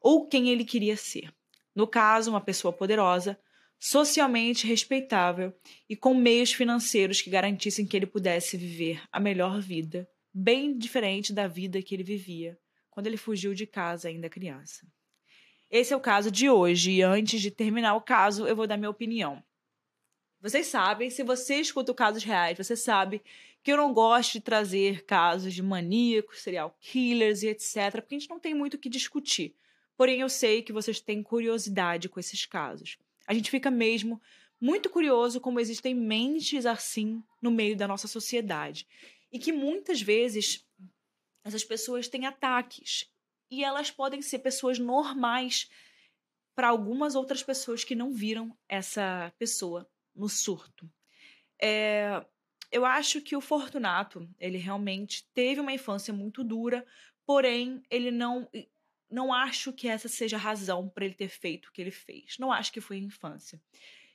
ou 0.00 0.26
quem 0.26 0.48
ele 0.48 0.64
queria 0.64 0.96
ser. 0.96 1.30
No 1.74 1.86
caso, 1.86 2.30
uma 2.30 2.40
pessoa 2.40 2.72
poderosa, 2.72 3.38
socialmente 3.78 4.66
respeitável 4.66 5.52
e 5.88 5.96
com 5.96 6.14
meios 6.14 6.52
financeiros 6.52 7.20
que 7.20 7.30
garantissem 7.30 7.86
que 7.86 7.96
ele 7.96 8.06
pudesse 8.06 8.56
viver 8.56 9.02
a 9.10 9.18
melhor 9.18 9.60
vida, 9.60 10.08
bem 10.32 10.76
diferente 10.76 11.32
da 11.32 11.46
vida 11.46 11.82
que 11.82 11.94
ele 11.94 12.02
vivia 12.02 12.58
quando 12.90 13.08
ele 13.08 13.16
fugiu 13.16 13.52
de 13.52 13.66
casa 13.66 14.08
ainda 14.08 14.30
criança. 14.30 14.86
Esse 15.68 15.92
é 15.92 15.96
o 15.96 16.00
caso 16.00 16.30
de 16.30 16.48
hoje 16.48 16.92
e 16.92 17.02
antes 17.02 17.40
de 17.40 17.50
terminar 17.50 17.94
o 17.94 18.00
caso, 18.00 18.46
eu 18.46 18.54
vou 18.54 18.66
dar 18.66 18.76
minha 18.76 18.90
opinião. 18.90 19.42
Vocês 20.40 20.66
sabem, 20.66 21.10
se 21.10 21.22
você 21.22 21.56
escuta 21.56 21.90
o 21.90 21.94
casos 21.94 22.22
reais, 22.22 22.56
você 22.56 22.76
sabe 22.76 23.22
que 23.62 23.72
eu 23.72 23.76
não 23.76 23.92
gosto 23.92 24.34
de 24.34 24.40
trazer 24.40 25.04
casos 25.04 25.54
de 25.54 25.62
maníacos, 25.62 26.42
serial 26.42 26.76
killers 26.80 27.42
e 27.42 27.48
etc, 27.48 27.92
porque 27.94 28.14
a 28.14 28.18
gente 28.18 28.30
não 28.30 28.38
tem 28.38 28.54
muito 28.54 28.74
o 28.74 28.78
que 28.78 28.88
discutir. 28.88 29.56
Porém, 29.96 30.20
eu 30.20 30.28
sei 30.28 30.62
que 30.62 30.72
vocês 30.72 31.00
têm 31.00 31.22
curiosidade 31.22 32.08
com 32.08 32.18
esses 32.18 32.44
casos. 32.46 32.98
A 33.26 33.34
gente 33.34 33.50
fica 33.50 33.70
mesmo 33.70 34.20
muito 34.60 34.88
curioso 34.90 35.40
como 35.40 35.60
existem 35.60 35.94
mentes 35.94 36.66
assim 36.66 37.22
no 37.40 37.50
meio 37.50 37.76
da 37.76 37.86
nossa 37.86 38.08
sociedade. 38.08 38.86
E 39.30 39.38
que 39.38 39.52
muitas 39.52 40.00
vezes 40.00 40.64
essas 41.44 41.64
pessoas 41.64 42.08
têm 42.08 42.26
ataques. 42.26 43.08
E 43.50 43.62
elas 43.62 43.90
podem 43.90 44.22
ser 44.22 44.40
pessoas 44.40 44.78
normais 44.78 45.70
para 46.54 46.68
algumas 46.68 47.14
outras 47.14 47.42
pessoas 47.42 47.84
que 47.84 47.94
não 47.94 48.12
viram 48.12 48.56
essa 48.68 49.32
pessoa 49.38 49.88
no 50.14 50.28
surto. 50.28 50.90
É, 51.60 52.24
eu 52.70 52.84
acho 52.84 53.20
que 53.20 53.36
o 53.36 53.40
Fortunato, 53.40 54.28
ele 54.38 54.58
realmente 54.58 55.28
teve 55.34 55.60
uma 55.60 55.72
infância 55.72 56.12
muito 56.12 56.42
dura, 56.42 56.86
porém, 57.26 57.82
ele 57.90 58.10
não 58.10 58.48
não 59.14 59.32
acho 59.32 59.72
que 59.72 59.86
essa 59.86 60.08
seja 60.08 60.36
a 60.36 60.40
razão 60.40 60.88
para 60.88 61.04
ele 61.04 61.14
ter 61.14 61.28
feito 61.28 61.66
o 61.68 61.72
que 61.72 61.80
ele 61.80 61.92
fez. 61.92 62.36
Não 62.36 62.50
acho 62.50 62.72
que 62.72 62.80
foi 62.80 62.96
a 62.96 63.00
infância. 63.00 63.62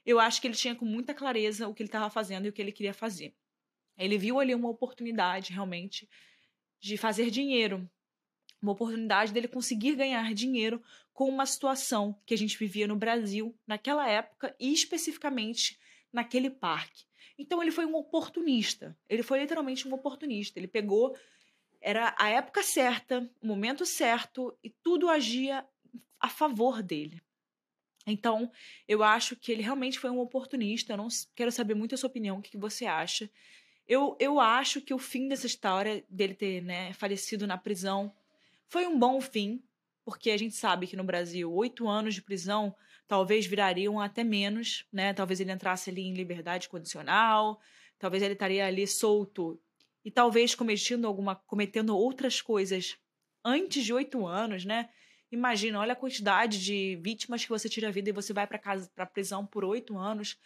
Eu 0.06 0.20
acho 0.20 0.42
que 0.42 0.48
ele 0.48 0.56
tinha 0.56 0.76
com 0.76 0.84
muita 0.84 1.14
clareza 1.14 1.70
o 1.70 1.74
que 1.74 1.82
ele 1.82 1.88
estava 1.88 2.10
fazendo 2.10 2.46
e 2.46 2.50
o 2.50 2.54
que 2.54 2.62
ele 2.62 2.74
queria 2.74 2.94
fazer. 2.94 3.34
Ele 3.98 4.18
viu 4.18 4.42
ali 4.42 4.54
uma 4.54 4.70
oportunidade 4.70 5.54
realmente 5.54 6.10
de 6.82 6.98
fazer 6.98 7.32
dinheiro, 7.32 7.90
uma 8.62 8.74
oportunidade 8.74 9.32
dele 9.32 9.48
conseguir 9.48 9.96
ganhar 9.96 10.34
dinheiro 10.34 10.84
com 11.14 11.30
uma 11.30 11.46
situação 11.46 12.20
que 12.26 12.34
a 12.34 12.38
gente 12.38 12.58
vivia 12.58 12.86
no 12.86 12.98
Brasil 12.98 13.58
naquela 13.66 14.06
época 14.06 14.54
e 14.60 14.74
especificamente 14.74 15.80
naquele 16.12 16.50
parque. 16.50 17.06
Então 17.38 17.62
ele 17.62 17.72
foi 17.72 17.86
um 17.86 17.96
oportunista. 17.96 18.98
Ele 19.08 19.24
foi 19.24 19.40
literalmente 19.40 19.88
um 19.88 19.94
oportunista. 19.94 20.60
Ele 20.60 20.68
pegou 20.68 21.16
era 21.82 22.16
a 22.18 22.30
época 22.30 22.62
certa, 22.64 23.30
o 23.42 23.48
momento 23.48 23.86
certo 23.86 24.58
e 24.64 24.70
tudo 24.70 25.10
agia 25.10 25.66
a 26.20 26.30
favor 26.30 26.84
dele. 26.84 27.22
Então, 28.06 28.52
eu 28.88 29.04
acho 29.04 29.36
que 29.36 29.52
ele 29.52 29.62
realmente 29.62 30.00
foi 30.00 30.10
um 30.10 30.20
oportunista. 30.20 30.94
Eu 30.94 30.98
não 30.98 31.08
quero 31.36 31.52
saber 31.52 31.76
muito 31.76 31.96
a 31.96 31.98
sua 31.98 32.10
opinião, 32.10 32.40
o 32.40 32.42
que 32.42 32.58
você 32.58 32.86
acha. 32.86 33.30
Eu, 33.88 34.16
eu 34.20 34.40
acho 34.40 34.82
que 34.82 34.94
o 34.94 35.00
fim 35.00 35.28
dessa 35.28 35.48
história, 35.48 36.04
dele 36.10 36.34
ter 36.34 36.62
né, 36.62 36.94
falecido 36.94 37.48
na 37.48 37.58
prisão, 37.58 38.14
foi 38.68 38.86
um 38.86 38.98
bom 38.98 39.20
fim, 39.22 39.64
porque 40.04 40.32
a 40.32 40.38
gente 40.38 40.56
sabe 40.56 40.88
que 40.88 40.96
no 40.96 41.04
Brasil, 41.04 41.52
oito 41.52 41.88
anos 41.88 42.16
de 42.16 42.22
prisão 42.22 42.76
talvez 43.08 43.48
virariam 43.48 44.00
até 44.00 44.24
menos, 44.24 44.86
né? 44.94 45.14
Talvez 45.14 45.40
ele 45.40 45.52
entrasse 45.52 45.90
ali 45.90 46.04
em 46.04 46.14
liberdade 46.14 46.70
condicional, 46.70 47.60
talvez 47.98 48.22
ele 48.22 48.34
estaria 48.34 48.66
ali 48.66 48.86
solto 48.86 49.60
e 50.04 50.12
talvez 50.12 50.56
cometendo 50.56 51.06
alguma 51.06 51.36
cometendo 51.36 51.96
outras 51.98 52.42
coisas 52.42 52.98
antes 53.44 53.84
de 53.84 53.94
oito 53.94 54.26
anos, 54.26 54.66
né? 54.66 54.90
Imagina, 55.32 55.80
olha 55.80 55.94
a 55.94 55.96
quantidade 55.96 56.64
de 56.64 56.96
vítimas 57.02 57.44
que 57.44 57.50
você 57.50 57.70
tira 57.70 57.90
a 57.90 57.92
vida 57.92 58.10
e 58.10 58.14
você 58.14 58.34
vai 58.34 58.48
para 58.48 58.58
casa 58.58 58.90
para 58.96 59.06
prisão 59.06 59.46
por 59.46 59.64
oito 59.64 59.98
anos. 59.98 60.38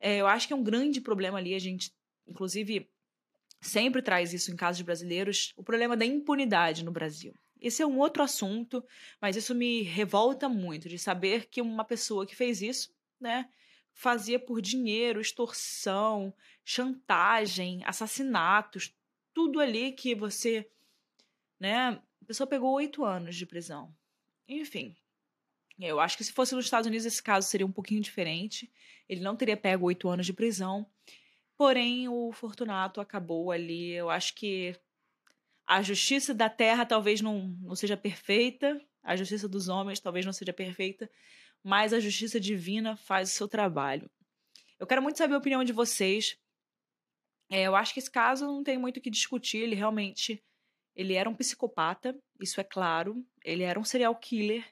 É, 0.00 0.16
eu 0.16 0.26
acho 0.26 0.46
que 0.46 0.52
é 0.52 0.56
um 0.56 0.64
grande 0.64 1.00
problema 1.00 1.38
ali. 1.38 1.54
A 1.54 1.58
gente, 1.58 1.92
inclusive, 2.26 2.90
sempre 3.60 4.02
traz 4.02 4.32
isso 4.32 4.50
em 4.50 4.56
casos 4.56 4.82
brasileiros, 4.82 5.52
o 5.56 5.62
problema 5.62 5.96
da 5.96 6.04
impunidade 6.04 6.84
no 6.84 6.90
Brasil. 6.90 7.34
Esse 7.60 7.82
é 7.82 7.86
um 7.86 7.98
outro 7.98 8.22
assunto, 8.22 8.82
mas 9.20 9.36
isso 9.36 9.54
me 9.54 9.82
revolta 9.82 10.48
muito 10.48 10.88
de 10.88 10.98
saber 10.98 11.46
que 11.46 11.60
uma 11.60 11.84
pessoa 11.84 12.26
que 12.26 12.34
fez 12.34 12.62
isso, 12.62 12.92
né, 13.20 13.48
fazia 14.00 14.38
por 14.38 14.62
dinheiro, 14.62 15.20
extorsão, 15.20 16.32
chantagem, 16.64 17.82
assassinatos, 17.84 18.96
tudo 19.34 19.60
ali 19.60 19.92
que 19.92 20.14
você, 20.14 20.66
né? 21.58 22.00
A 22.22 22.24
pessoa 22.24 22.46
pegou 22.46 22.72
oito 22.72 23.04
anos 23.04 23.36
de 23.36 23.44
prisão. 23.44 23.94
Enfim, 24.48 24.96
eu 25.78 26.00
acho 26.00 26.16
que 26.16 26.24
se 26.24 26.32
fosse 26.32 26.54
nos 26.54 26.64
Estados 26.64 26.86
Unidos 26.86 27.04
esse 27.04 27.22
caso 27.22 27.46
seria 27.46 27.66
um 27.66 27.72
pouquinho 27.72 28.00
diferente. 28.00 28.72
Ele 29.06 29.20
não 29.20 29.36
teria 29.36 29.56
pego 29.56 29.84
oito 29.84 30.08
anos 30.08 30.24
de 30.24 30.32
prisão. 30.32 30.86
Porém, 31.54 32.08
o 32.08 32.32
Fortunato 32.32 33.02
acabou 33.02 33.50
ali. 33.50 33.90
Eu 33.92 34.08
acho 34.08 34.34
que 34.34 34.74
A 35.66 35.82
justiça 35.82 36.34
da 36.34 36.48
terra 36.48 36.84
talvez 36.84 37.20
não, 37.20 37.56
não 37.62 37.76
seja 37.76 37.96
perfeita, 37.96 38.80
a 39.04 39.14
justiça 39.14 39.46
dos 39.48 39.68
homens 39.68 40.00
talvez 40.00 40.26
não 40.26 40.32
seja 40.32 40.52
perfeita, 40.52 41.08
mas 41.62 41.92
a 41.92 42.00
justiça 42.00 42.40
divina 42.40 42.96
faz 42.96 43.30
o 43.30 43.34
seu 43.34 43.48
trabalho. 43.48 44.10
Eu 44.78 44.86
quero 44.86 45.02
muito 45.02 45.18
saber 45.18 45.34
a 45.34 45.38
opinião 45.38 45.62
de 45.62 45.72
vocês. 45.72 46.36
É, 47.50 47.62
eu 47.62 47.76
acho 47.76 47.92
que 47.92 48.00
esse 48.00 48.10
caso 48.10 48.46
não 48.46 48.62
tem 48.62 48.78
muito 48.78 48.96
o 48.96 49.00
que 49.00 49.10
discutir. 49.10 49.58
Ele 49.58 49.74
realmente 49.74 50.42
ele 50.94 51.14
era 51.14 51.28
um 51.28 51.34
psicopata, 51.34 52.18
isso 52.40 52.60
é 52.60 52.64
claro. 52.64 53.24
Ele 53.44 53.62
era 53.62 53.78
um 53.78 53.84
serial 53.84 54.14
killer 54.16 54.66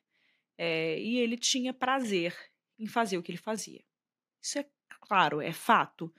é, 0.57 0.98
e 1.01 1.18
ele 1.18 1.37
tinha 1.37 1.72
prazer 1.72 2.37
em 2.79 2.87
fazer 2.87 3.18
o 3.18 3.22
que 3.22 3.31
ele 3.31 3.38
fazia. 3.38 3.83
Isso 4.42 4.59
é 4.59 4.68
claro, 5.01 5.40
é 5.40 5.53
fato. 5.53 6.12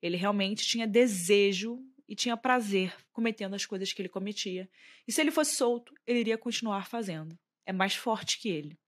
Ele 0.00 0.16
realmente 0.16 0.66
tinha 0.66 0.86
desejo 0.86 1.78
e 2.08 2.14
tinha 2.14 2.36
prazer 2.36 2.94
cometendo 3.12 3.54
as 3.54 3.66
coisas 3.66 3.92
que 3.92 4.00
ele 4.00 4.08
cometia. 4.08 4.68
E 5.06 5.12
se 5.12 5.20
ele 5.20 5.30
fosse 5.30 5.56
solto, 5.56 5.94
ele 6.06 6.20
iria 6.20 6.38
continuar 6.38 6.86
fazendo. 6.86 7.38
É 7.64 7.72
mais 7.72 7.94
forte 7.94 8.38
que 8.38 8.48
ele. 8.48 8.78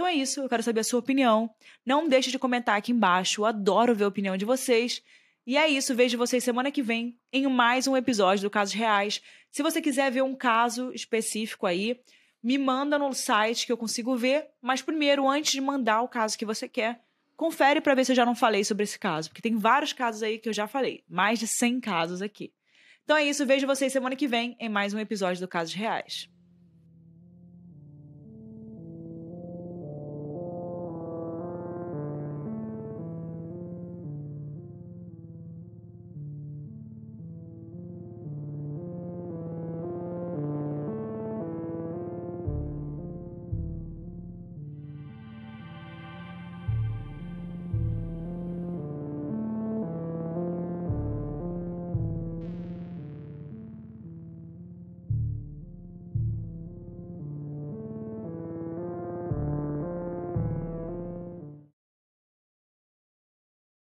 Então 0.00 0.08
é 0.08 0.14
isso, 0.14 0.40
eu 0.40 0.48
quero 0.48 0.62
saber 0.62 0.80
a 0.80 0.84
sua 0.84 0.98
opinião. 0.98 1.54
Não 1.84 2.08
deixe 2.08 2.30
de 2.30 2.38
comentar 2.38 2.74
aqui 2.74 2.90
embaixo, 2.90 3.42
eu 3.42 3.44
adoro 3.44 3.94
ver 3.94 4.04
a 4.04 4.08
opinião 4.08 4.34
de 4.34 4.46
vocês. 4.46 5.02
E 5.46 5.58
é 5.58 5.68
isso, 5.68 5.94
vejo 5.94 6.16
vocês 6.16 6.42
semana 6.42 6.70
que 6.70 6.82
vem 6.82 7.18
em 7.30 7.46
mais 7.48 7.86
um 7.86 7.94
episódio 7.94 8.44
do 8.44 8.48
Casos 8.48 8.72
Reais. 8.72 9.20
Se 9.50 9.62
você 9.62 9.78
quiser 9.82 10.10
ver 10.10 10.22
um 10.22 10.34
caso 10.34 10.90
específico 10.94 11.66
aí, 11.66 12.00
me 12.42 12.56
manda 12.56 12.98
no 12.98 13.12
site 13.12 13.66
que 13.66 13.72
eu 13.72 13.76
consigo 13.76 14.16
ver. 14.16 14.46
Mas 14.62 14.80
primeiro, 14.80 15.28
antes 15.28 15.52
de 15.52 15.60
mandar 15.60 16.00
o 16.00 16.08
caso 16.08 16.38
que 16.38 16.46
você 16.46 16.66
quer, 16.66 17.02
confere 17.36 17.82
para 17.82 17.94
ver 17.94 18.06
se 18.06 18.12
eu 18.12 18.16
já 18.16 18.24
não 18.24 18.34
falei 18.34 18.64
sobre 18.64 18.84
esse 18.84 18.98
caso, 18.98 19.28
porque 19.28 19.42
tem 19.42 19.58
vários 19.58 19.92
casos 19.92 20.22
aí 20.22 20.38
que 20.38 20.48
eu 20.48 20.54
já 20.54 20.66
falei, 20.66 21.04
mais 21.06 21.38
de 21.38 21.46
100 21.46 21.78
casos 21.78 22.22
aqui. 22.22 22.54
Então 23.04 23.18
é 23.18 23.24
isso, 23.26 23.44
vejo 23.44 23.66
vocês 23.66 23.92
semana 23.92 24.16
que 24.16 24.26
vem 24.26 24.56
em 24.58 24.70
mais 24.70 24.94
um 24.94 24.98
episódio 24.98 25.42
do 25.42 25.48
Casos 25.48 25.74
Reais. 25.74 26.26